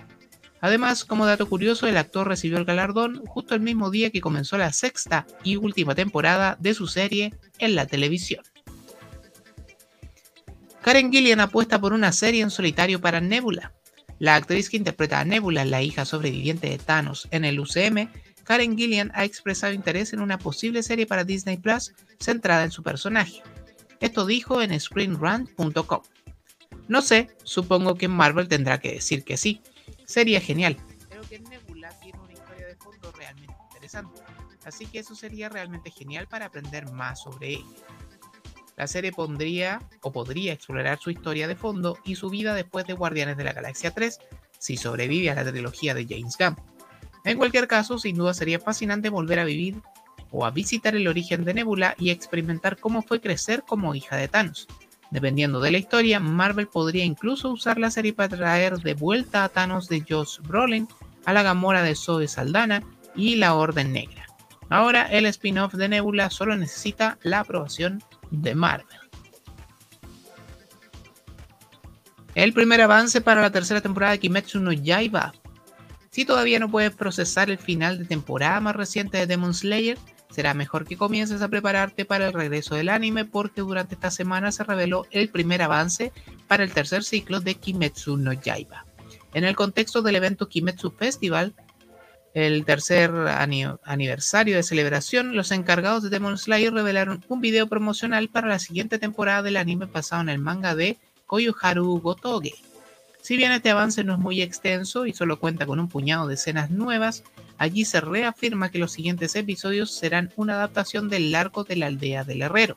Además, 0.60 1.04
como 1.04 1.26
dato 1.26 1.48
curioso, 1.48 1.86
el 1.86 1.96
actor 1.96 2.28
recibió 2.28 2.58
el 2.58 2.64
galardón 2.64 3.24
justo 3.26 3.54
el 3.54 3.60
mismo 3.60 3.90
día 3.90 4.10
que 4.10 4.20
comenzó 4.20 4.58
la 4.58 4.72
sexta 4.72 5.26
y 5.42 5.56
última 5.56 5.94
temporada 5.94 6.56
de 6.60 6.74
su 6.74 6.86
serie 6.86 7.34
en 7.58 7.74
la 7.74 7.86
televisión. 7.86 8.44
Karen 10.82 11.12
Gillian 11.12 11.40
apuesta 11.40 11.80
por 11.80 11.92
una 11.92 12.12
serie 12.12 12.42
en 12.42 12.50
solitario 12.50 13.00
para 13.00 13.20
Nebula. 13.20 13.72
La 14.18 14.34
actriz 14.34 14.68
que 14.68 14.76
interpreta 14.76 15.20
a 15.20 15.24
Nebula, 15.24 15.64
la 15.64 15.82
hija 15.82 16.04
sobreviviente 16.04 16.68
de 16.68 16.78
Thanos 16.78 17.28
en 17.30 17.44
el 17.44 17.60
UCM, 17.60 18.10
Karen 18.44 18.76
Gillian 18.76 19.12
ha 19.14 19.24
expresado 19.24 19.72
interés 19.72 20.12
en 20.12 20.20
una 20.20 20.38
posible 20.38 20.82
serie 20.82 21.06
para 21.06 21.24
Disney 21.24 21.56
Plus 21.56 21.92
centrada 22.18 22.64
en 22.64 22.70
su 22.70 22.82
personaje. 22.82 23.42
Esto 24.00 24.26
dijo 24.26 24.60
en 24.60 24.78
screenrant.com. 24.78 26.02
No 26.88 27.02
sé, 27.02 27.28
supongo 27.44 27.94
que 27.94 28.08
Marvel 28.08 28.48
tendrá 28.48 28.80
que 28.80 28.92
decir 28.92 29.22
que 29.24 29.36
sí. 29.36 29.62
Sería 30.10 30.40
genial. 30.40 30.76
Creo 31.08 31.22
que 31.22 31.38
Nebula 31.38 31.88
tiene 32.00 32.18
una 32.18 32.32
historia 32.32 32.66
de 32.66 32.74
fondo 32.74 33.12
realmente 33.12 33.54
interesante, 33.70 34.20
así 34.64 34.86
que 34.86 34.98
eso 34.98 35.14
sería 35.14 35.48
realmente 35.48 35.92
genial 35.92 36.26
para 36.26 36.46
aprender 36.46 36.90
más 36.90 37.20
sobre 37.22 37.50
ella. 37.50 37.76
La 38.76 38.88
serie 38.88 39.12
pondría 39.12 39.80
o 40.00 40.10
podría 40.10 40.52
explorar 40.52 40.98
su 40.98 41.12
historia 41.12 41.46
de 41.46 41.54
fondo 41.54 41.96
y 42.02 42.16
su 42.16 42.28
vida 42.28 42.54
después 42.54 42.88
de 42.88 42.94
Guardianes 42.94 43.36
de 43.36 43.44
la 43.44 43.52
Galaxia 43.52 43.92
3, 43.92 44.18
si 44.58 44.76
sobrevive 44.76 45.30
a 45.30 45.36
la 45.36 45.48
trilogía 45.48 45.94
de 45.94 46.04
James 46.08 46.36
Gunn. 46.36 46.56
En 47.22 47.38
cualquier 47.38 47.68
caso, 47.68 47.96
sin 47.96 48.16
duda 48.16 48.34
sería 48.34 48.58
fascinante 48.58 49.10
volver 49.10 49.38
a 49.38 49.44
vivir 49.44 49.80
o 50.32 50.44
a 50.44 50.50
visitar 50.50 50.96
el 50.96 51.06
origen 51.06 51.44
de 51.44 51.54
Nebula 51.54 51.94
y 51.98 52.10
experimentar 52.10 52.78
cómo 52.78 53.02
fue 53.02 53.20
crecer 53.20 53.62
como 53.62 53.94
hija 53.94 54.16
de 54.16 54.26
Thanos. 54.26 54.66
Dependiendo 55.10 55.60
de 55.60 55.72
la 55.72 55.78
historia, 55.78 56.20
Marvel 56.20 56.68
podría 56.68 57.04
incluso 57.04 57.50
usar 57.50 57.78
la 57.78 57.90
serie 57.90 58.12
para 58.12 58.36
traer 58.36 58.78
de 58.78 58.94
vuelta 58.94 59.44
a 59.44 59.48
Thanos 59.48 59.88
de 59.88 60.04
Josh 60.08 60.38
Brolin, 60.40 60.88
a 61.24 61.32
la 61.32 61.42
Gamora 61.42 61.82
de 61.82 61.94
Zoe 61.94 62.28
Saldana 62.28 62.82
y 63.14 63.36
la 63.36 63.54
Orden 63.54 63.92
Negra. 63.92 64.26
Ahora 64.68 65.02
el 65.02 65.26
spin-off 65.26 65.74
de 65.74 65.88
Nebula 65.88 66.30
solo 66.30 66.56
necesita 66.56 67.18
la 67.22 67.40
aprobación 67.40 68.02
de 68.30 68.54
Marvel. 68.54 68.86
El 72.36 72.52
primer 72.52 72.80
avance 72.80 73.20
para 73.20 73.42
la 73.42 73.50
tercera 73.50 73.80
temporada 73.80 74.12
de 74.12 74.20
Kimetsu 74.20 74.60
no 74.60 74.72
Yaiba 74.72 75.32
si 76.10 76.24
todavía 76.24 76.58
no 76.58 76.70
puedes 76.70 76.94
procesar 76.94 77.50
el 77.50 77.58
final 77.58 77.98
de 77.98 78.04
temporada 78.04 78.60
más 78.60 78.76
reciente 78.76 79.18
de 79.18 79.26
Demon 79.26 79.54
Slayer, 79.54 79.96
será 80.30 80.54
mejor 80.54 80.86
que 80.86 80.96
comiences 80.96 81.42
a 81.42 81.48
prepararte 81.48 82.04
para 82.04 82.26
el 82.26 82.32
regreso 82.32 82.74
del 82.74 82.88
anime 82.88 83.24
porque 83.24 83.60
durante 83.60 83.94
esta 83.94 84.10
semana 84.10 84.52
se 84.52 84.64
reveló 84.64 85.06
el 85.10 85.28
primer 85.28 85.62
avance 85.62 86.12
para 86.48 86.64
el 86.64 86.72
tercer 86.72 87.04
ciclo 87.04 87.40
de 87.40 87.54
Kimetsu 87.54 88.16
no 88.16 88.32
Yaiba. 88.32 88.86
En 89.34 89.44
el 89.44 89.56
contexto 89.56 90.02
del 90.02 90.16
evento 90.16 90.48
Kimetsu 90.48 90.90
Festival, 90.90 91.54
el 92.32 92.64
tercer 92.64 93.10
aniversario 93.10 94.56
de 94.56 94.62
celebración, 94.62 95.34
los 95.34 95.50
encargados 95.50 96.02
de 96.02 96.10
Demon 96.10 96.38
Slayer 96.38 96.72
revelaron 96.72 97.24
un 97.28 97.40
video 97.40 97.66
promocional 97.66 98.28
para 98.28 98.46
la 98.46 98.60
siguiente 98.60 98.98
temporada 98.98 99.42
del 99.42 99.56
anime 99.56 99.86
basado 99.86 100.22
en 100.22 100.28
el 100.28 100.38
manga 100.38 100.74
de 100.76 100.96
Koyuharu 101.26 102.00
Gotoge. 102.00 102.54
Si 103.20 103.36
bien 103.36 103.52
este 103.52 103.70
avance 103.70 104.04
no 104.04 104.14
es 104.14 104.18
muy 104.18 104.42
extenso 104.42 105.06
y 105.06 105.12
solo 105.12 105.38
cuenta 105.38 105.66
con 105.66 105.80
un 105.80 105.88
puñado 105.88 106.26
de 106.26 106.34
escenas 106.34 106.70
nuevas, 106.70 107.24
allí 107.60 107.84
se 107.84 108.00
reafirma 108.00 108.70
que 108.70 108.78
los 108.78 108.90
siguientes 108.90 109.36
episodios 109.36 109.90
serán 109.90 110.32
una 110.36 110.54
adaptación 110.54 111.10
del 111.10 111.34
arco 111.34 111.62
de 111.62 111.76
la 111.76 111.86
aldea 111.86 112.24
del 112.24 112.40
herrero. 112.40 112.74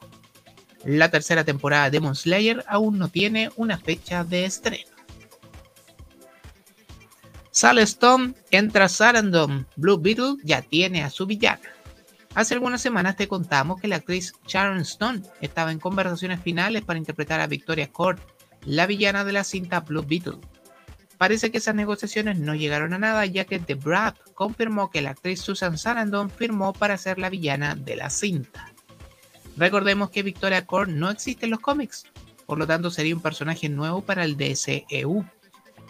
La 0.84 1.10
tercera 1.10 1.46
temporada 1.46 1.86
de 1.86 1.92
Demon 1.92 2.16
Slayer 2.16 2.66
aún 2.68 3.00
no 3.00 3.08
tiene 3.08 3.50
una 3.56 3.78
fecha 3.78 4.26
de 4.26 4.44
estreno. 4.44 4.92
Sal 7.50 7.80
Stone 7.80 8.34
entra 8.52 8.90
Sarandon. 8.90 9.66
Blue 9.78 9.98
Beetle 9.98 10.36
ya 10.44 10.62
tiene 10.62 11.02
a 11.04 11.10
su 11.10 11.26
villana. 11.26 11.62
Hace 12.36 12.56
algunas 12.56 12.82
semanas 12.82 13.16
te 13.16 13.30
contamos 13.30 13.80
que 13.80 13.88
la 13.88 13.98
actriz 13.98 14.34
Sharon 14.48 14.80
Stone 14.80 15.22
estaba 15.40 15.72
en 15.72 15.80
conversaciones 15.80 16.42
finales 16.42 16.84
para 16.84 17.00
interpretar 17.00 17.40
a 17.40 17.48
Victoria 17.48 17.90
Court 17.90 18.20
la 18.66 18.86
villana 18.86 19.24
de 19.24 19.32
la 19.32 19.46
cinta 19.46 19.80
Blue 19.80 20.04
Beetle. 20.06 20.40
Parece 21.24 21.52
que 21.52 21.60
esas 21.60 21.74
negociaciones 21.74 22.38
no 22.38 22.54
llegaron 22.54 22.94
a 22.94 22.98
nada 22.98 23.26
ya 23.26 23.46
que 23.46 23.58
The 23.58 23.76
Brad 23.76 24.16
confirmó 24.34 24.92
que 24.92 25.02
la 25.02 25.12
actriz 25.12 25.40
Susan 25.40 25.78
Sarandon 25.78 26.30
firmó 26.30 26.74
para 26.74 26.98
ser 26.98 27.18
la 27.18 27.30
villana 27.30 27.76
de 27.76 27.96
la 27.96 28.10
cinta. 28.10 28.74
Recordemos 29.56 30.10
que 30.10 30.22
Victoria 30.22 30.66
Cord 30.66 30.90
no 30.90 31.10
existe 31.10 31.46
en 31.46 31.52
los 31.52 31.62
cómics, 31.62 32.08
por 32.46 32.58
lo 32.58 32.68
tanto 32.68 32.92
sería 32.92 33.16
un 33.16 33.22
personaje 33.22 33.70
nuevo 33.70 34.02
para 34.02 34.26
el 34.26 34.36
DCEU. 34.36 35.24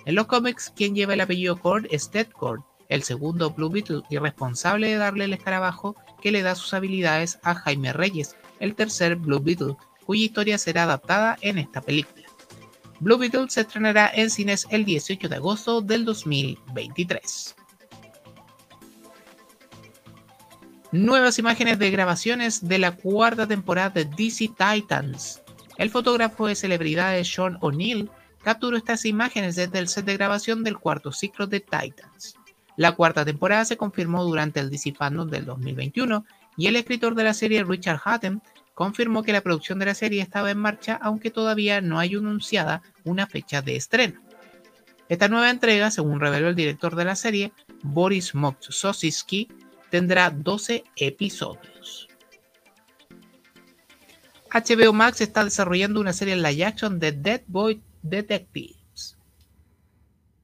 En 0.06 0.14
los 0.14 0.28
cómics, 0.28 0.72
quien 0.76 0.94
lleva 0.94 1.16
el 1.16 1.22
apellido 1.22 1.60
Cord 1.60 1.88
es 1.90 2.12
Ted 2.12 2.28
Cord, 2.28 2.62
el 2.88 3.02
segundo 3.02 3.50
Blue 3.50 3.72
Beetle 3.72 4.04
y 4.12 4.20
responsable 4.20 4.90
de 4.90 4.98
darle 4.98 5.26
el 5.26 5.34
escarabajo 5.34 5.96
que 6.22 6.32
le 6.32 6.44
da 6.44 6.54
sus 6.54 6.76
habilidades 6.76 7.40
a 7.42 7.56
Jaime 7.56 7.92
Reyes, 7.92 8.36
el 8.60 8.76
tercer 8.76 9.16
Blue 9.16 9.40
Beetle, 9.40 9.78
cuya 10.06 10.26
historia 10.26 10.60
será 10.60 10.84
adaptada 10.84 11.40
en 11.42 11.58
esta 11.58 11.82
película. 11.82 12.23
Blue 13.04 13.18
Beetle 13.18 13.50
se 13.50 13.60
estrenará 13.60 14.10
en 14.16 14.30
cines 14.30 14.66
el 14.70 14.86
18 14.86 15.28
de 15.28 15.36
agosto 15.36 15.82
del 15.82 16.06
2023. 16.06 17.54
Nuevas 20.94 21.38
imágenes 21.38 21.80
de 21.80 21.92
grabaciones 21.92 22.66
de 22.66 22.78
la 22.78 22.96
cuarta 22.96 23.46
temporada 23.46 23.90
de 23.90 24.06
DC 24.06 24.52
Titans. 24.58 25.42
El 25.78 25.90
fotógrafo 25.90 26.48
de 26.48 26.56
celebridades 26.56 27.28
Sean 27.28 27.58
O'Neill 27.60 28.10
capturó 28.42 28.78
estas 28.78 29.04
imágenes 29.04 29.58
desde 29.58 29.80
el 29.80 29.90
set 29.90 30.06
de 30.06 30.16
grabación 30.16 30.64
del 30.64 30.78
cuarto 30.78 31.12
ciclo 31.12 31.46
de 31.46 31.60
Titans. 31.60 32.38
La 32.78 32.94
cuarta 32.94 33.26
temporada 33.26 33.66
se 33.66 33.76
confirmó 33.76 34.24
durante 34.24 34.62
el 34.62 34.70
DC 34.70 34.94
Fandom 34.94 35.30
del 35.30 35.44
2021 35.44 36.24
y 36.56 36.68
el 36.68 36.78
escritor 36.78 37.16
de 37.16 37.26
la 37.26 37.34
serie 37.34 37.66
Richard 37.66 38.00
Hatem 38.06 38.40
confirmó 38.74 39.24
que 39.24 39.34
la 39.34 39.42
producción 39.42 39.78
de 39.78 39.88
la 39.88 39.94
serie 39.94 40.22
estaba 40.22 40.52
en 40.52 40.58
marcha 40.58 40.98
aunque 41.02 41.32
todavía 41.32 41.82
no 41.82 42.00
hay 42.00 42.16
anunciada 42.16 42.82
una 43.04 43.28
fecha 43.28 43.62
de 43.62 43.76
estreno. 43.76 44.22
Esta 45.10 45.28
nueva 45.28 45.50
entrega, 45.50 45.92
según 45.92 46.20
reveló 46.20 46.50
el 46.50 46.56
director 46.56 46.96
de 46.96 47.06
la 47.06 47.16
serie, 47.16 47.52
Boris 47.84 48.34
Moksosisky, 48.34 49.50
tendrá 49.90 50.30
12 50.30 50.84
episodios. 50.96 52.08
HBO 54.52 54.94
Max 54.94 55.22
está 55.22 55.44
desarrollando 55.44 56.00
una 56.00 56.14
serie 56.14 56.36
en 56.36 56.44
live 56.44 56.66
action 56.66 57.00
de 57.00 57.12
Dead 57.12 57.42
Boy 57.48 57.82
Detectives. 58.02 59.18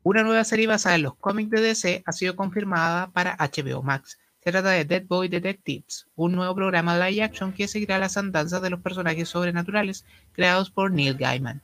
Una 0.04 0.24
nueva 0.24 0.44
serie 0.44 0.66
basada 0.66 0.96
en 0.96 1.04
los 1.04 1.16
cómics 1.16 1.52
de 1.52 1.62
DC 1.62 2.04
ha 2.06 2.12
sido 2.12 2.36
confirmada 2.36 3.12
para 3.12 3.38
HBO 3.38 3.84
Max. 3.84 4.18
Se 4.44 4.52
trata 4.52 4.70
de 4.70 4.86
Dead 4.86 5.06
Boy 5.06 5.28
Detectives, 5.28 6.08
un 6.16 6.32
nuevo 6.32 6.56
programa 6.56 6.98
live 6.98 7.24
action 7.24 7.54
que 7.54 7.68
seguirá 7.68 8.00
las 8.00 8.18
andanzas 8.18 8.62
de 8.62 8.70
los 8.70 8.82
personajes 8.82 9.30
sobrenaturales 9.30 10.06
creados 10.32 10.72
por 10.72 10.92
Neil 10.92 11.16
Gaiman. 11.16 11.62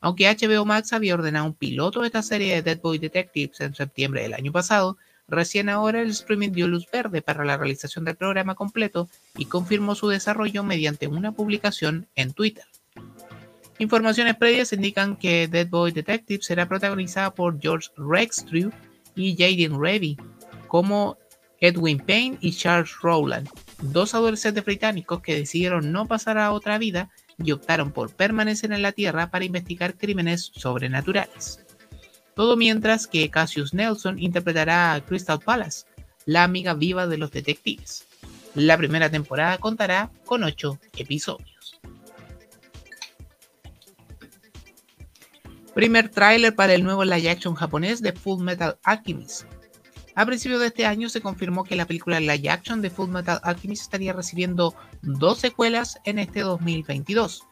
Aunque 0.00 0.28
HBO 0.28 0.64
Max 0.64 0.92
había 0.92 1.14
ordenado 1.14 1.46
un 1.46 1.54
piloto 1.54 2.00
de 2.00 2.06
esta 2.06 2.22
serie 2.22 2.54
de 2.54 2.62
Dead 2.62 2.80
Boy 2.80 2.98
Detectives 2.98 3.60
en 3.60 3.74
septiembre 3.74 4.22
del 4.22 4.34
año 4.34 4.52
pasado, 4.52 4.96
Recién 5.30 5.68
ahora 5.68 6.02
el 6.02 6.10
streaming 6.10 6.50
dio 6.50 6.66
luz 6.66 6.90
verde 6.90 7.22
para 7.22 7.44
la 7.44 7.56
realización 7.56 8.04
del 8.04 8.16
programa 8.16 8.56
completo 8.56 9.08
y 9.38 9.44
confirmó 9.44 9.94
su 9.94 10.08
desarrollo 10.08 10.64
mediante 10.64 11.06
una 11.06 11.30
publicación 11.30 12.08
en 12.16 12.32
Twitter. 12.32 12.64
Informaciones 13.78 14.34
previas 14.34 14.72
indican 14.72 15.16
que 15.16 15.46
Dead 15.46 15.68
Boy 15.68 15.92
Detective 15.92 16.42
será 16.42 16.68
protagonizada 16.68 17.32
por 17.32 17.60
George 17.60 17.90
Rextrew 17.96 18.72
y 19.14 19.36
Jaden 19.36 19.80
Revy, 19.80 20.16
como 20.66 21.16
Edwin 21.60 21.98
Payne 21.98 22.38
y 22.40 22.52
Charles 22.52 22.90
Rowland, 23.00 23.48
dos 23.82 24.14
adolescentes 24.14 24.64
británicos 24.64 25.22
que 25.22 25.36
decidieron 25.36 25.92
no 25.92 26.08
pasar 26.08 26.38
a 26.38 26.50
otra 26.50 26.76
vida 26.76 27.08
y 27.44 27.52
optaron 27.52 27.92
por 27.92 28.14
permanecer 28.14 28.72
en 28.72 28.82
la 28.82 28.92
Tierra 28.92 29.30
para 29.30 29.44
investigar 29.44 29.96
crímenes 29.96 30.50
sobrenaturales. 30.54 31.64
Todo 32.34 32.56
mientras 32.56 33.06
que 33.06 33.30
Cassius 33.30 33.74
Nelson 33.74 34.18
interpretará 34.18 34.94
a 34.94 35.00
Crystal 35.04 35.40
Palace, 35.40 35.86
la 36.26 36.44
amiga 36.44 36.74
viva 36.74 37.06
de 37.06 37.18
los 37.18 37.30
detectives. 37.30 38.06
La 38.54 38.76
primera 38.76 39.10
temporada 39.10 39.58
contará 39.58 40.10
con 40.24 40.44
8 40.44 40.78
episodios. 40.96 41.80
Primer 45.74 46.08
tráiler 46.08 46.54
para 46.54 46.74
el 46.74 46.82
nuevo 46.82 47.04
live 47.04 47.30
action 47.30 47.54
japonés 47.54 48.02
de 48.02 48.12
Full 48.12 48.42
Metal 48.42 48.78
Alchemist. 48.82 49.44
A 50.20 50.26
principios 50.26 50.60
de 50.60 50.66
este 50.66 50.84
año 50.84 51.08
se 51.08 51.22
confirmó 51.22 51.64
que 51.64 51.76
la 51.76 51.86
película 51.86 52.20
live 52.20 52.50
action 52.50 52.82
de 52.82 52.90
Full 52.90 53.08
Metal 53.08 53.40
Alchemist 53.42 53.84
estaría 53.84 54.12
recibiendo 54.12 54.74
dos 55.00 55.38
secuelas 55.38 55.98
en 56.04 56.18
este 56.18 56.40
2022. 56.40 57.44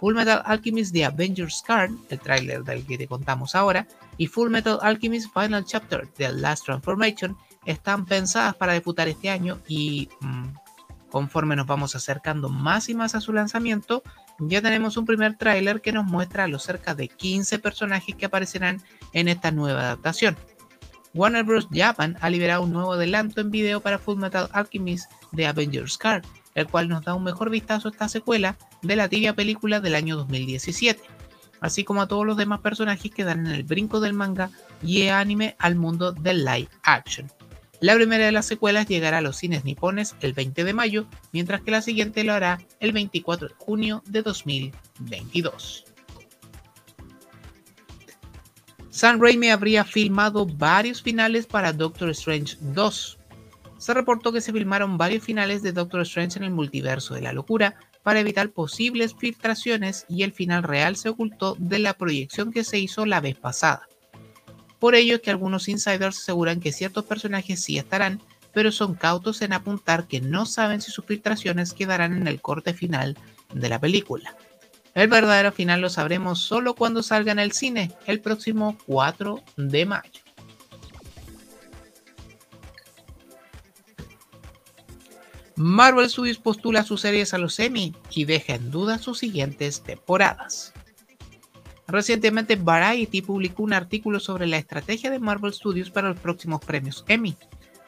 Full 0.00 0.16
Metal 0.16 0.42
Alchemist 0.44 0.92
The 0.92 1.04
Avengers 1.04 1.62
Card, 1.64 1.92
el 2.10 2.18
tráiler 2.18 2.64
del 2.64 2.84
que 2.84 2.98
te 2.98 3.06
contamos 3.06 3.54
ahora, 3.54 3.86
y 4.16 4.26
Full 4.26 4.50
Metal 4.50 4.80
Alchemist 4.82 5.32
Final 5.32 5.64
Chapter 5.64 6.08
The 6.16 6.32
Last 6.32 6.64
Transformation 6.64 7.36
están 7.66 8.04
pensadas 8.04 8.56
para 8.56 8.72
debutar 8.72 9.06
este 9.06 9.30
año 9.30 9.60
y 9.68 10.08
mm, 10.20 10.46
conforme 11.10 11.54
nos 11.54 11.68
vamos 11.68 11.94
acercando 11.94 12.48
más 12.48 12.88
y 12.88 12.96
más 12.96 13.14
a 13.14 13.20
su 13.20 13.32
lanzamiento, 13.32 14.02
ya 14.40 14.60
tenemos 14.60 14.96
un 14.96 15.06
primer 15.06 15.36
tráiler 15.36 15.80
que 15.80 15.92
nos 15.92 16.04
muestra 16.04 16.42
a 16.44 16.48
los 16.48 16.64
cerca 16.64 16.96
de 16.96 17.06
15 17.06 17.60
personajes 17.60 18.16
que 18.16 18.26
aparecerán 18.26 18.82
en 19.12 19.28
esta 19.28 19.52
nueva 19.52 19.82
adaptación. 19.82 20.36
Warner 21.18 21.42
Bros. 21.42 21.66
Japan 21.72 22.16
ha 22.20 22.30
liberado 22.30 22.62
un 22.62 22.72
nuevo 22.72 22.92
adelanto 22.92 23.40
en 23.40 23.50
video 23.50 23.80
para 23.80 23.98
Full 23.98 24.20
Metal 24.20 24.48
Alchemist 24.52 25.10
The 25.34 25.48
Avengers 25.48 25.98
Card, 25.98 26.24
el 26.54 26.68
cual 26.68 26.88
nos 26.88 27.04
da 27.04 27.14
un 27.14 27.24
mejor 27.24 27.50
vistazo 27.50 27.88
a 27.88 27.90
esta 27.90 28.08
secuela 28.08 28.56
de 28.82 28.94
la 28.94 29.08
tibia 29.08 29.34
película 29.34 29.80
del 29.80 29.96
año 29.96 30.16
2017 30.16 31.02
así 31.60 31.82
como 31.82 32.02
a 32.02 32.06
todos 32.06 32.24
los 32.24 32.36
demás 32.36 32.60
personajes 32.60 33.10
que 33.10 33.24
dan 33.24 33.44
en 33.44 33.52
el 33.52 33.64
brinco 33.64 33.98
del 33.98 34.12
manga 34.12 34.50
y 34.80 35.08
anime 35.08 35.56
al 35.58 35.74
mundo 35.74 36.12
del 36.12 36.44
live 36.44 36.68
action. 36.84 37.28
La 37.80 37.96
primera 37.96 38.26
de 38.26 38.30
las 38.30 38.46
secuelas 38.46 38.86
llegará 38.86 39.18
a 39.18 39.22
los 39.22 39.38
cines 39.38 39.64
nipones 39.64 40.14
el 40.20 40.34
20 40.34 40.62
de 40.62 40.72
mayo, 40.72 41.06
mientras 41.32 41.62
que 41.62 41.72
la 41.72 41.82
siguiente 41.82 42.22
lo 42.22 42.32
hará 42.32 42.60
el 42.78 42.92
24 42.92 43.48
de 43.48 43.54
junio 43.58 44.04
de 44.06 44.22
2022. 44.22 45.84
Sam 48.98 49.20
Raimi 49.20 49.48
habría 49.50 49.84
filmado 49.84 50.44
varios 50.44 51.02
finales 51.02 51.46
para 51.46 51.72
Doctor 51.72 52.10
Strange 52.10 52.56
2. 52.58 53.16
Se 53.78 53.94
reportó 53.94 54.32
que 54.32 54.40
se 54.40 54.52
filmaron 54.52 54.98
varios 54.98 55.22
finales 55.22 55.62
de 55.62 55.70
Doctor 55.70 56.00
Strange 56.00 56.40
en 56.40 56.42
el 56.42 56.50
multiverso 56.50 57.14
de 57.14 57.20
la 57.20 57.32
locura, 57.32 57.76
para 58.02 58.18
evitar 58.18 58.50
posibles 58.50 59.14
filtraciones 59.14 60.04
y 60.08 60.24
el 60.24 60.32
final 60.32 60.64
real 60.64 60.96
se 60.96 61.10
ocultó 61.10 61.54
de 61.60 61.78
la 61.78 61.94
proyección 61.94 62.50
que 62.50 62.64
se 62.64 62.80
hizo 62.80 63.06
la 63.06 63.20
vez 63.20 63.38
pasada. 63.38 63.88
Por 64.80 64.96
ello 64.96 65.14
es 65.14 65.20
que 65.20 65.30
algunos 65.30 65.68
insiders 65.68 66.18
aseguran 66.18 66.58
que 66.58 66.72
ciertos 66.72 67.04
personajes 67.04 67.62
sí 67.62 67.78
estarán, 67.78 68.20
pero 68.52 68.72
son 68.72 68.96
cautos 68.96 69.42
en 69.42 69.52
apuntar 69.52 70.08
que 70.08 70.20
no 70.20 70.44
saben 70.44 70.80
si 70.80 70.90
sus 70.90 71.04
filtraciones 71.04 71.72
quedarán 71.72 72.16
en 72.16 72.26
el 72.26 72.40
corte 72.40 72.74
final 72.74 73.16
de 73.54 73.68
la 73.68 73.78
película. 73.78 74.36
El 74.94 75.08
verdadero 75.08 75.52
final 75.52 75.80
lo 75.80 75.90
sabremos 75.90 76.40
solo 76.40 76.74
cuando 76.74 77.02
salga 77.02 77.32
en 77.32 77.38
el 77.38 77.52
cine, 77.52 77.92
el 78.06 78.20
próximo 78.20 78.76
4 78.86 79.42
de 79.56 79.86
mayo. 79.86 80.28
Marvel 85.60 86.08
Studios 86.08 86.38
postula 86.38 86.84
sus 86.84 87.00
series 87.00 87.34
a 87.34 87.38
los 87.38 87.58
Emmy 87.58 87.92
y 88.10 88.26
deja 88.26 88.54
en 88.54 88.70
duda 88.70 88.98
sus 88.98 89.18
siguientes 89.18 89.82
temporadas. 89.82 90.72
Recientemente 91.88 92.54
Variety 92.54 93.22
publicó 93.22 93.64
un 93.64 93.72
artículo 93.72 94.20
sobre 94.20 94.46
la 94.46 94.58
estrategia 94.58 95.10
de 95.10 95.18
Marvel 95.18 95.52
Studios 95.52 95.90
para 95.90 96.10
los 96.10 96.20
próximos 96.20 96.64
premios 96.64 97.04
Emmy, 97.08 97.36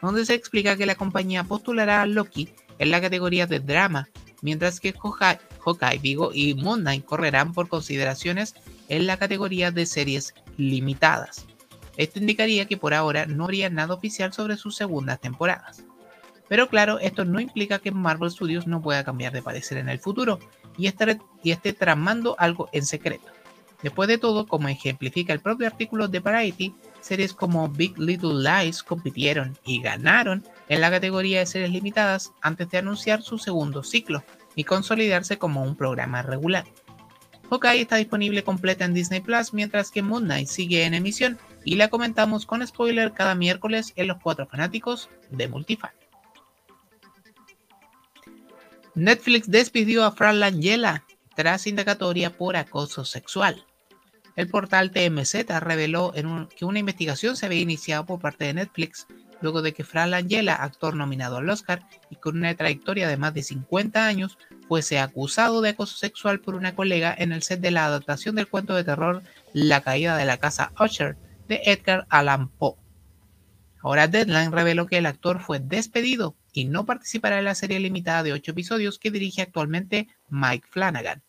donde 0.02 0.26
se 0.26 0.34
explica 0.34 0.76
que 0.76 0.86
la 0.86 0.96
compañía 0.96 1.44
postulará 1.44 2.02
a 2.02 2.06
Loki 2.06 2.48
en 2.78 2.90
la 2.90 3.00
categoría 3.00 3.46
de 3.46 3.60
drama, 3.60 4.08
mientras 4.42 4.80
que 4.80 4.92
Hawkeye, 4.92 5.98
Vigo 5.98 6.30
y 6.32 6.54
Moon 6.54 6.80
Knight 6.80 7.04
correrán 7.04 7.52
por 7.52 7.68
consideraciones 7.68 8.54
en 8.88 9.06
la 9.06 9.16
categoría 9.16 9.70
de 9.70 9.86
series 9.86 10.34
limitadas. 10.56 11.46
Esto 11.96 12.18
indicaría 12.18 12.66
que 12.66 12.76
por 12.76 12.94
ahora 12.94 13.26
no 13.26 13.44
habría 13.44 13.68
nada 13.70 13.94
oficial 13.94 14.32
sobre 14.32 14.56
sus 14.56 14.76
segundas 14.76 15.20
temporadas. 15.20 15.84
Pero 16.48 16.68
claro, 16.68 16.98
esto 16.98 17.24
no 17.24 17.40
implica 17.40 17.78
que 17.78 17.92
Marvel 17.92 18.30
Studios 18.30 18.66
no 18.66 18.82
pueda 18.82 19.04
cambiar 19.04 19.32
de 19.32 19.42
parecer 19.42 19.78
en 19.78 19.88
el 19.88 20.00
futuro 20.00 20.40
y, 20.76 20.88
esté 20.88 21.72
tramando 21.72 22.34
algo 22.38 22.68
en 22.72 22.84
secreto. 22.84 23.28
Después 23.82 24.08
de 24.08 24.18
todo, 24.18 24.46
como 24.46 24.68
ejemplifica 24.68 25.32
el 25.32 25.40
propio 25.40 25.66
artículo 25.66 26.08
de 26.08 26.20
Variety, 26.20 26.74
series 27.00 27.32
como 27.32 27.68
Big 27.68 27.98
Little 27.98 28.42
Lies 28.42 28.82
compitieron 28.82 29.56
y 29.64 29.80
ganaron 29.80 30.44
en 30.68 30.80
la 30.80 30.90
categoría 30.90 31.40
de 31.40 31.46
series 31.46 31.70
limitadas 31.70 32.32
antes 32.40 32.70
de 32.70 32.78
anunciar 32.78 33.22
su 33.22 33.38
segundo 33.38 33.82
ciclo 33.82 34.24
y 34.54 34.64
consolidarse 34.64 35.38
como 35.38 35.62
un 35.62 35.76
programa 35.76 36.22
regular. 36.22 36.64
Hawkeye 37.50 37.80
está 37.80 37.96
disponible 37.96 38.44
completa 38.44 38.84
en 38.84 38.94
Disney 38.94 39.20
Plus, 39.20 39.52
mientras 39.52 39.90
que 39.90 40.02
Moon 40.02 40.24
Knight 40.24 40.46
sigue 40.46 40.84
en 40.84 40.94
emisión 40.94 41.38
y 41.64 41.74
la 41.74 41.88
comentamos 41.88 42.46
con 42.46 42.66
spoiler 42.66 43.12
cada 43.12 43.34
miércoles 43.34 43.92
en 43.96 44.06
los 44.06 44.18
cuatro 44.22 44.46
fanáticos 44.46 45.10
de 45.30 45.48
Multifan. 45.48 45.90
Netflix 48.94 49.50
despidió 49.50 50.04
a 50.04 50.12
Fran 50.12 50.40
Langella 50.40 51.04
tras 51.34 51.66
indagatoria 51.66 52.36
por 52.36 52.56
acoso 52.56 53.04
sexual. 53.04 53.64
El 54.40 54.48
portal 54.48 54.90
TMZ 54.90 55.34
reveló 55.60 56.14
que 56.56 56.64
una 56.64 56.78
investigación 56.78 57.36
se 57.36 57.44
había 57.44 57.60
iniciado 57.60 58.06
por 58.06 58.20
parte 58.20 58.46
de 58.46 58.54
Netflix 58.54 59.06
luego 59.42 59.60
de 59.60 59.74
que 59.74 59.84
Fran 59.84 60.12
Langella, 60.12 60.54
actor 60.54 60.96
nominado 60.96 61.36
al 61.36 61.50
Oscar 61.50 61.86
y 62.08 62.16
con 62.16 62.38
una 62.38 62.54
trayectoria 62.54 63.06
de 63.06 63.18
más 63.18 63.34
de 63.34 63.42
50 63.42 64.06
años, 64.06 64.38
fuese 64.66 64.98
acusado 64.98 65.60
de 65.60 65.68
acoso 65.68 65.98
sexual 65.98 66.40
por 66.40 66.54
una 66.54 66.74
colega 66.74 67.14
en 67.18 67.32
el 67.32 67.42
set 67.42 67.60
de 67.60 67.70
la 67.70 67.84
adaptación 67.84 68.34
del 68.34 68.48
cuento 68.48 68.74
de 68.74 68.82
terror 68.82 69.22
La 69.52 69.82
caída 69.82 70.16
de 70.16 70.24
la 70.24 70.38
casa 70.38 70.72
Usher 70.80 71.18
de 71.46 71.60
Edgar 71.66 72.06
Allan 72.08 72.48
Poe. 72.48 72.76
Ahora 73.82 74.08
Deadline 74.08 74.52
reveló 74.52 74.86
que 74.86 74.96
el 74.96 75.04
actor 75.04 75.40
fue 75.40 75.58
despedido 75.58 76.34
y 76.54 76.64
no 76.64 76.86
participará 76.86 77.40
en 77.40 77.44
la 77.44 77.54
serie 77.54 77.78
limitada 77.78 78.22
de 78.22 78.32
8 78.32 78.52
episodios 78.52 78.98
que 78.98 79.10
dirige 79.10 79.42
actualmente 79.42 80.08
Mike 80.30 80.66
Flanagan. 80.70 81.22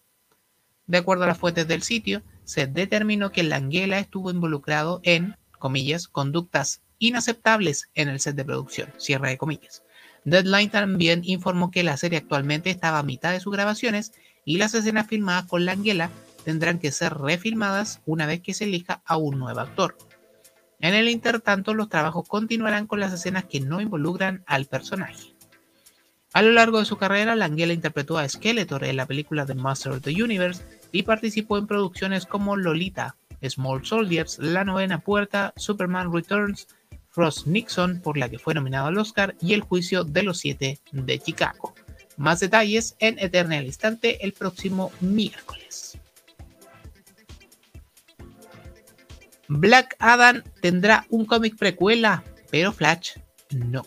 De 0.87 0.99
acuerdo 0.99 1.25
a 1.25 1.27
las 1.27 1.37
fuentes 1.37 1.67
del 1.67 1.83
sitio, 1.83 2.23
se 2.51 2.67
determinó 2.67 3.31
que 3.31 3.43
Langella 3.43 3.97
estuvo 3.97 4.29
involucrado 4.29 4.99
en, 5.03 5.37
comillas, 5.57 6.09
conductas 6.09 6.81
inaceptables 6.99 7.89
en 7.93 8.09
el 8.09 8.19
set 8.19 8.35
de 8.35 8.43
producción, 8.43 8.89
cierre 8.97 9.29
de 9.29 9.37
comillas. 9.37 9.83
Deadline 10.25 10.69
también 10.69 11.21
informó 11.23 11.71
que 11.71 11.81
la 11.81 11.95
serie 11.95 12.17
actualmente 12.17 12.69
estaba 12.69 12.99
a 12.99 13.03
mitad 13.03 13.31
de 13.31 13.39
sus 13.39 13.53
grabaciones 13.53 14.11
y 14.43 14.57
las 14.57 14.73
escenas 14.73 15.07
filmadas 15.07 15.45
con 15.45 15.63
Langella 15.63 16.09
tendrán 16.43 16.77
que 16.79 16.91
ser 16.91 17.13
refilmadas 17.13 18.01
una 18.05 18.25
vez 18.25 18.41
que 18.41 18.53
se 18.53 18.65
elija 18.65 19.01
a 19.05 19.15
un 19.15 19.39
nuevo 19.39 19.61
actor. 19.61 19.97
En 20.81 20.93
el 20.93 21.07
intertanto, 21.07 21.73
los 21.73 21.87
trabajos 21.87 22.27
continuarán 22.27 22.85
con 22.85 22.99
las 22.99 23.13
escenas 23.13 23.45
que 23.45 23.61
no 23.61 23.79
involucran 23.79 24.43
al 24.45 24.65
personaje. 24.65 25.35
A 26.33 26.41
lo 26.41 26.51
largo 26.51 26.79
de 26.79 26.85
su 26.85 26.97
carrera, 26.97 27.37
Langella 27.37 27.71
interpretó 27.71 28.17
a 28.17 28.27
Skeletor 28.27 28.83
en 28.83 28.97
la 28.97 29.05
película 29.05 29.45
The 29.45 29.55
Master 29.55 29.93
of 29.93 30.01
the 30.01 30.21
Universe 30.21 30.80
y 30.91 31.03
participó 31.03 31.57
en 31.57 31.67
producciones 31.67 32.25
como 32.25 32.55
Lolita, 32.55 33.15
Small 33.47 33.85
Soldiers, 33.85 34.39
La 34.39 34.63
Novena 34.63 34.99
Puerta, 34.99 35.53
Superman 35.55 36.13
Returns, 36.13 36.67
Frost 37.09 37.47
Nixon, 37.47 38.01
por 38.01 38.17
la 38.17 38.29
que 38.29 38.39
fue 38.39 38.53
nominado 38.53 38.87
al 38.87 38.97
Oscar, 38.97 39.35
y 39.41 39.53
El 39.53 39.61
Juicio 39.61 40.03
de 40.03 40.23
los 40.23 40.39
Siete 40.39 40.79
de 40.91 41.19
Chicago. 41.19 41.73
Más 42.17 42.39
detalles 42.39 42.95
en 42.99 43.17
Eternal 43.19 43.65
Instante 43.65 44.23
el 44.25 44.33
próximo 44.33 44.91
miércoles. 45.01 45.97
Black 49.47 49.95
Adam 49.99 50.43
tendrá 50.61 51.05
un 51.09 51.25
cómic 51.25 51.57
precuela, 51.57 52.23
pero 52.49 52.71
Flash 52.71 53.17
no. 53.49 53.83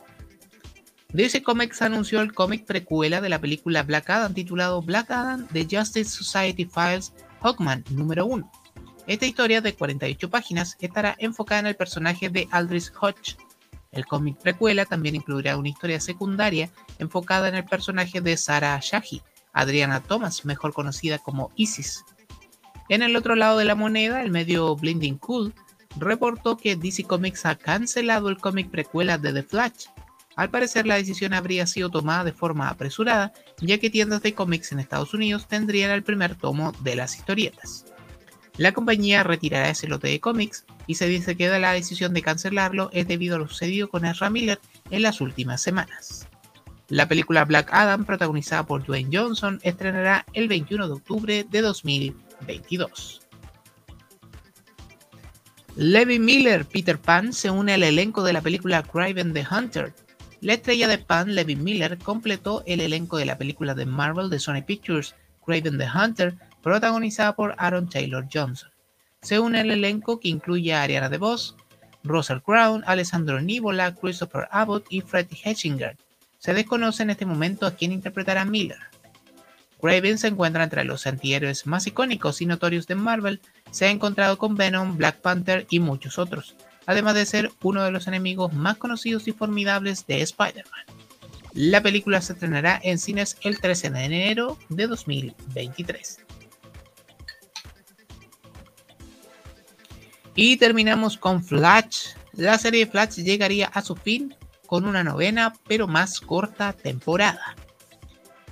DC 1.15 1.43
Comics 1.43 1.81
anunció 1.81 2.21
el 2.21 2.35
cómic 2.35 2.67
precuela 2.67 3.21
de 3.21 3.29
la 3.29 3.41
película 3.41 3.83
Black 3.83 4.11
Adam 4.11 4.35
titulado 4.35 4.83
Black 4.83 5.11
Adam 5.11 5.47
The 5.53 5.67
Justice 5.71 6.11
Society 6.11 6.67
Files 6.67 7.15
Hawkman 7.41 7.85
número 7.91 8.27
1. 8.27 8.53
Esta 9.07 9.25
historia 9.25 9.61
de 9.61 9.75
48 9.75 10.29
páginas 10.29 10.77
estará 10.81 11.15
enfocada 11.19 11.61
en 11.61 11.67
el 11.69 11.77
personaje 11.77 12.29
de 12.29 12.47
Aldrich 12.51 12.93
Hodge. 13.01 13.37
El 13.93 14.05
cómic 14.05 14.37
precuela 14.39 14.85
también 14.85 15.15
incluirá 15.15 15.57
una 15.57 15.69
historia 15.71 16.01
secundaria 16.01 16.69
enfocada 16.99 17.49
en 17.49 17.55
el 17.55 17.65
personaje 17.65 18.21
de 18.21 18.37
Sarah 18.37 18.81
Shahi, 18.83 19.23
Adriana 19.55 20.03
Thomas, 20.03 20.45
mejor 20.45 20.75
conocida 20.75 21.19
como 21.19 21.53
Isis, 21.55 22.05
en 22.89 23.03
el 23.03 23.17
otro 23.17 23.35
lado 23.35 23.59
de 23.59 23.65
la 23.65 23.75
moneda, 23.75 24.23
el 24.23 24.31
medio 24.31 24.77
Blinding 24.77 25.17
Cool 25.19 25.55
reportó 25.97 26.57
que 26.57 26.77
DC 26.77 27.05
Comics 27.05 27.47
ha 27.47 27.55
cancelado 27.57 28.29
el 28.29 28.39
cómic 28.39 28.71
precuela 28.71 29.17
de 29.17 29.33
The 29.33 29.43
Flash. 29.43 29.87
Al 30.37 30.51
parecer 30.51 30.87
la 30.87 30.97
decisión 30.97 31.33
habría 31.35 31.67
sido 31.67 31.91
tomada 31.91 32.25
de 32.25 32.33
forma 32.33 32.69
apresurada, 32.69 33.33
ya 33.61 33.79
que 33.79 33.91
tiendas 33.91 34.23
de 34.23 34.35
cómics 34.35 34.73
en 34.73 34.81
Estados 34.81 35.15
Unidos 35.15 35.47
tendrían 35.49 35.91
el 35.91 36.03
primer 36.03 36.35
tomo 36.35 36.73
de 36.81 36.97
las 36.97 37.17
historietas. 37.17 37.87
La 38.57 38.73
compañía 38.73 39.23
retirará 39.23 39.69
ese 39.71 39.89
lote 39.89 40.09
de 40.09 40.21
cómics 40.21 40.65
y 40.87 40.95
se 40.95 41.09
dice 41.09 41.37
que 41.37 41.49
la 41.59 41.73
decisión 41.73 42.15
de 42.15 42.23
cancelarlo 42.23 42.91
es 42.93 43.09
debido 43.09 43.37
a 43.37 43.39
lo 43.39 43.49
sucedido 43.49 43.89
con 43.89 44.05
Ezra 44.05 44.31
Miller 44.31 44.61
en 44.91 45.03
las 45.03 45.21
últimas 45.21 45.61
semanas. 45.63 46.29
La 46.89 47.09
película 47.09 47.45
Black 47.45 47.71
Adam, 47.73 48.05
protagonizada 48.05 48.65
por 48.67 48.85
Dwayne 48.85 49.11
Johnson, 49.17 49.59
estrenará 49.63 50.27
el 50.35 50.49
21 50.49 50.87
de 50.87 50.95
octubre 50.95 51.47
de 51.51 51.61
2020. 51.63 52.25
22. 52.47 53.21
Levi 55.77 56.19
Miller, 56.19 56.65
Peter 56.65 56.99
Pan, 56.99 57.33
se 57.33 57.51
une 57.51 57.75
al 57.75 57.83
elenco 57.83 58.23
de 58.23 58.33
la 58.33 58.41
película 58.41 58.83
Craven 58.83 59.33
the 59.33 59.45
Hunter. 59.51 59.93
La 60.45 60.53
estrella 60.53 60.89
de 60.89 60.99
Pan, 60.99 61.35
Levi 61.35 61.57
Miller, 61.57 61.97
completó 61.97 62.63
el 62.67 62.83
elenco 62.83 63.17
de 63.17 63.25
la 63.25 63.39
película 63.39 63.75
de 63.75 63.87
Marvel 63.87 64.29
de 64.29 64.39
Sony 64.39 64.61
Pictures, 64.61 65.15
Craven 65.43 65.79
the 65.79 65.87
Hunter, 65.89 66.35
protagonizada 66.63 67.35
por 67.35 67.55
Aaron 67.57 67.89
Taylor 67.89 68.29
Johnson. 68.31 68.69
Se 69.23 69.41
une 69.41 69.61
al 69.61 69.71
elenco 69.71 70.21
que 70.21 70.29
incluye 70.29 70.75
a 70.75 70.83
Ariana 70.83 71.09
DeVos, 71.09 71.57
Russell 72.03 72.43
Crown, 72.45 72.85
Alessandro 72.87 73.41
Nivola, 73.41 73.95
Christopher 73.95 74.47
Abbott 74.51 74.85
y 74.91 75.01
Fred 75.01 75.29
Hetchinger. 75.31 75.97
Se 76.37 76.53
desconoce 76.53 77.05
en 77.05 77.09
este 77.09 77.25
momento 77.25 77.65
a 77.65 77.75
quién 77.75 77.93
interpretará 77.93 78.45
Miller. 78.45 78.81
Raven 79.81 80.19
se 80.19 80.29
encuentra 80.29 80.65
entre 80.65 80.85
los 80.85 81.07
antihéroes 81.07 81.67
más 81.67 81.87
icónicos 81.87 82.43
y 82.43 82.47
notorios 82.47 82.87
de 82.87 82.97
Marvel, 82.97 83.41
se 83.71 83.87
ha 83.87 83.91
encontrado 83.91 84.37
con 84.37 84.57
Venom, 84.57 84.99
Black 84.99 85.23
Panther 85.23 85.67
y 85.71 85.81
muchos 85.81 86.19
otros, 86.19 86.55
además 86.87 87.15
de 87.15 87.27
ser 87.27 87.53
uno 87.63 87.83
de 87.83 87.91
los 87.91 88.07
enemigos 88.07 88.53
más 88.53 88.77
conocidos 88.77 89.29
y 89.29 89.33
formidables 89.33 90.07
de 90.07 90.23
Spider-Man. 90.23 90.85
La 91.53 91.81
película 91.81 92.21
se 92.21 92.33
estrenará 92.33 92.81
en 92.83 92.99
cines 92.99 93.37
el 93.43 93.61
13 93.61 93.91
de 93.91 94.05
enero 94.05 94.59
de 94.69 94.87
2023. 94.89 96.19
Y 100.35 100.57
terminamos 100.57 101.17
con 101.17 101.45
Flash. 101.45 102.09
La 102.33 102.59
serie 102.59 102.87
Flash 102.87 103.23
llegaría 103.23 103.69
a 103.69 103.83
su 103.83 103.95
fin 103.95 104.35
con 104.67 104.85
una 104.85 105.05
novena 105.05 105.53
pero 105.69 105.87
más 105.87 106.21
corta 106.21 106.73
temporada. 106.73 107.55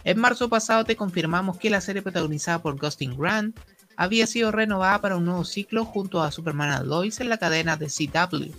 En 0.05 0.21
marzo 0.21 0.49
pasado 0.49 0.85
te 0.85 0.97
confirmamos 0.97 1.59
que 1.59 1.71
la 1.71 1.81
serie 1.81 2.03
protagonizada 2.03 2.63
por 2.63 2.79
Gustin 2.79 3.17
Grant 3.17 3.59
había 3.97 4.27
sido 4.27 4.53
renovada 4.53 5.01
para 5.01 5.17
un 5.17 5.25
nuevo 5.25 5.45
ciclo 5.45 5.85
junto 5.85 6.23
a 6.23 6.33
Superman 6.33 6.89
Lois 6.89 7.21
en 7.21 7.29
la 7.29 7.39
cadena 7.39 7.77
de 7.77 7.87
CW. 7.87 8.53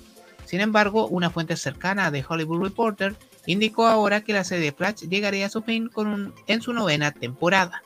Sin 0.46 0.62
embargo, 0.62 1.08
una 1.08 1.30
fuente 1.30 1.56
cercana 1.56 2.12
de 2.12 2.24
Hollywood 2.28 2.63
Reporter 2.63 3.15
indicó 3.46 3.88
ahora 3.88 4.22
que 4.22 4.34
la 4.34 4.43
serie 4.43 4.65
de 4.65 4.72
Flash 4.72 5.08
llegaría 5.08 5.48
a 5.48 5.50
su 5.50 5.62
fin 5.62 5.89
con 5.89 6.34
en 6.48 6.62
su 6.62 6.74
novena 6.74 7.12
temporada. 7.12 7.84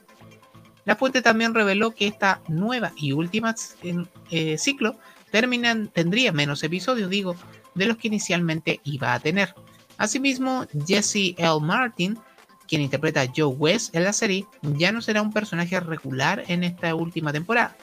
La 0.86 0.96
fuente 0.96 1.22
también 1.22 1.54
reveló 1.54 1.92
que 1.92 2.08
esta 2.08 2.42
nueva 2.48 2.94
y 2.96 3.12
última 3.12 3.56
eh, 4.32 4.58
ciclo 4.58 4.98
terminan, 5.32 5.90
tendría 5.90 6.32
menos 6.32 6.64
episodios, 6.64 7.10
digo, 7.10 7.36
de 7.76 7.88
los 7.88 7.98
que 7.98 8.08
inicialmente 8.08 8.80
iba 8.84 9.14
a 9.14 9.20
tener. 9.20 9.54
Asimismo, 9.98 10.66
Jesse 10.86 11.36
L. 11.38 11.60
Martin 11.62 12.18
quien 12.68 12.82
interpreta 12.82 13.22
a 13.22 13.32
Joe 13.36 13.56
West 13.56 13.96
en 13.96 14.04
la 14.04 14.14
serie, 14.14 14.46
ya 14.62 14.92
no 14.92 15.02
será 15.02 15.22
un 15.22 15.34
personaje 15.34 15.80
regular 15.80 16.44
en 16.48 16.64
esta 16.64 16.94
última 16.96 17.32
temporada, 17.32 17.76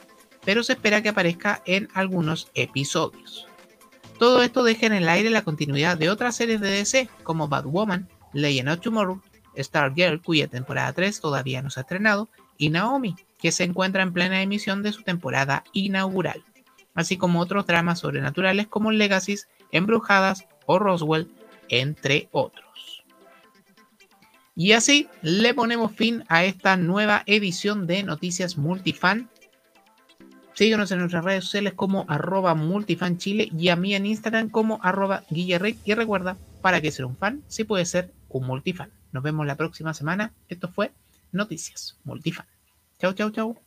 pero 0.43 0.63
se 0.63 0.73
espera 0.73 1.01
que 1.01 1.09
aparezca 1.09 1.61
en 1.65 1.89
algunos 1.93 2.49
episodios. 2.53 3.47
Todo 4.19 4.43
esto 4.43 4.63
deja 4.63 4.85
en 4.85 4.93
el 4.93 5.09
aire 5.09 5.29
la 5.29 5.43
continuidad 5.43 5.97
de 5.97 6.09
otras 6.09 6.35
series 6.35 6.61
de 6.61 6.69
DC 6.69 7.09
como 7.23 7.47
Batwoman, 7.47 8.07
Legend 8.33 8.69
of 8.69 8.79
Tomorrow, 8.79 9.21
Stargirl, 9.57 10.21
cuya 10.21 10.47
temporada 10.47 10.93
3 10.93 11.19
todavía 11.19 11.61
no 11.61 11.69
se 11.69 11.79
ha 11.79 11.83
estrenado, 11.83 12.29
y 12.57 12.69
Naomi, 12.69 13.15
que 13.37 13.51
se 13.51 13.63
encuentra 13.63 14.03
en 14.03 14.13
plena 14.13 14.41
emisión 14.41 14.83
de 14.83 14.93
su 14.93 15.03
temporada 15.03 15.63
inaugural, 15.73 16.43
así 16.93 17.17
como 17.17 17.41
otros 17.41 17.65
dramas 17.65 17.99
sobrenaturales 17.99 18.67
como 18.67 18.91
Legacies, 18.91 19.47
Embrujadas 19.71 20.45
o 20.65 20.79
Roswell, 20.79 21.29
entre 21.69 22.29
otros. 22.31 22.64
Y 24.55 24.71
así 24.71 25.09
le 25.21 25.53
ponemos 25.53 25.91
fin 25.91 26.23
a 26.29 26.45
esta 26.45 26.77
nueva 26.77 27.23
edición 27.25 27.87
de 27.87 28.03
Noticias 28.03 28.57
Multifan. 28.57 29.29
Síguenos 30.53 30.89
en 30.91 30.99
nuestras 30.99 31.25
redes 31.25 31.43
sociales 31.43 31.73
como 31.73 32.05
arroba 32.07 32.55
multifanchile 32.55 33.49
y 33.51 33.67
a 33.67 33.75
mí 33.75 33.93
en 33.93 34.05
Instagram 34.05 34.49
como 34.49 34.79
arroba 34.81 35.23
guillerrey. 35.29 35.77
Y 35.83 35.93
recuerda, 35.93 36.37
para 36.61 36.79
que 36.79 36.91
ser 36.91 37.03
un 37.03 37.17
fan, 37.17 37.43
sí 37.49 37.65
puede 37.65 37.83
ser 37.85 38.13
un 38.29 38.47
multifan. 38.47 38.89
Nos 39.11 39.23
vemos 39.23 39.45
la 39.45 39.57
próxima 39.57 39.93
semana. 39.93 40.31
Esto 40.47 40.69
fue 40.69 40.93
Noticias 41.33 41.97
Multifan. 42.05 42.45
Chau, 42.97 43.11
chau, 43.13 43.31
chau. 43.31 43.59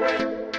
What? 0.00 0.50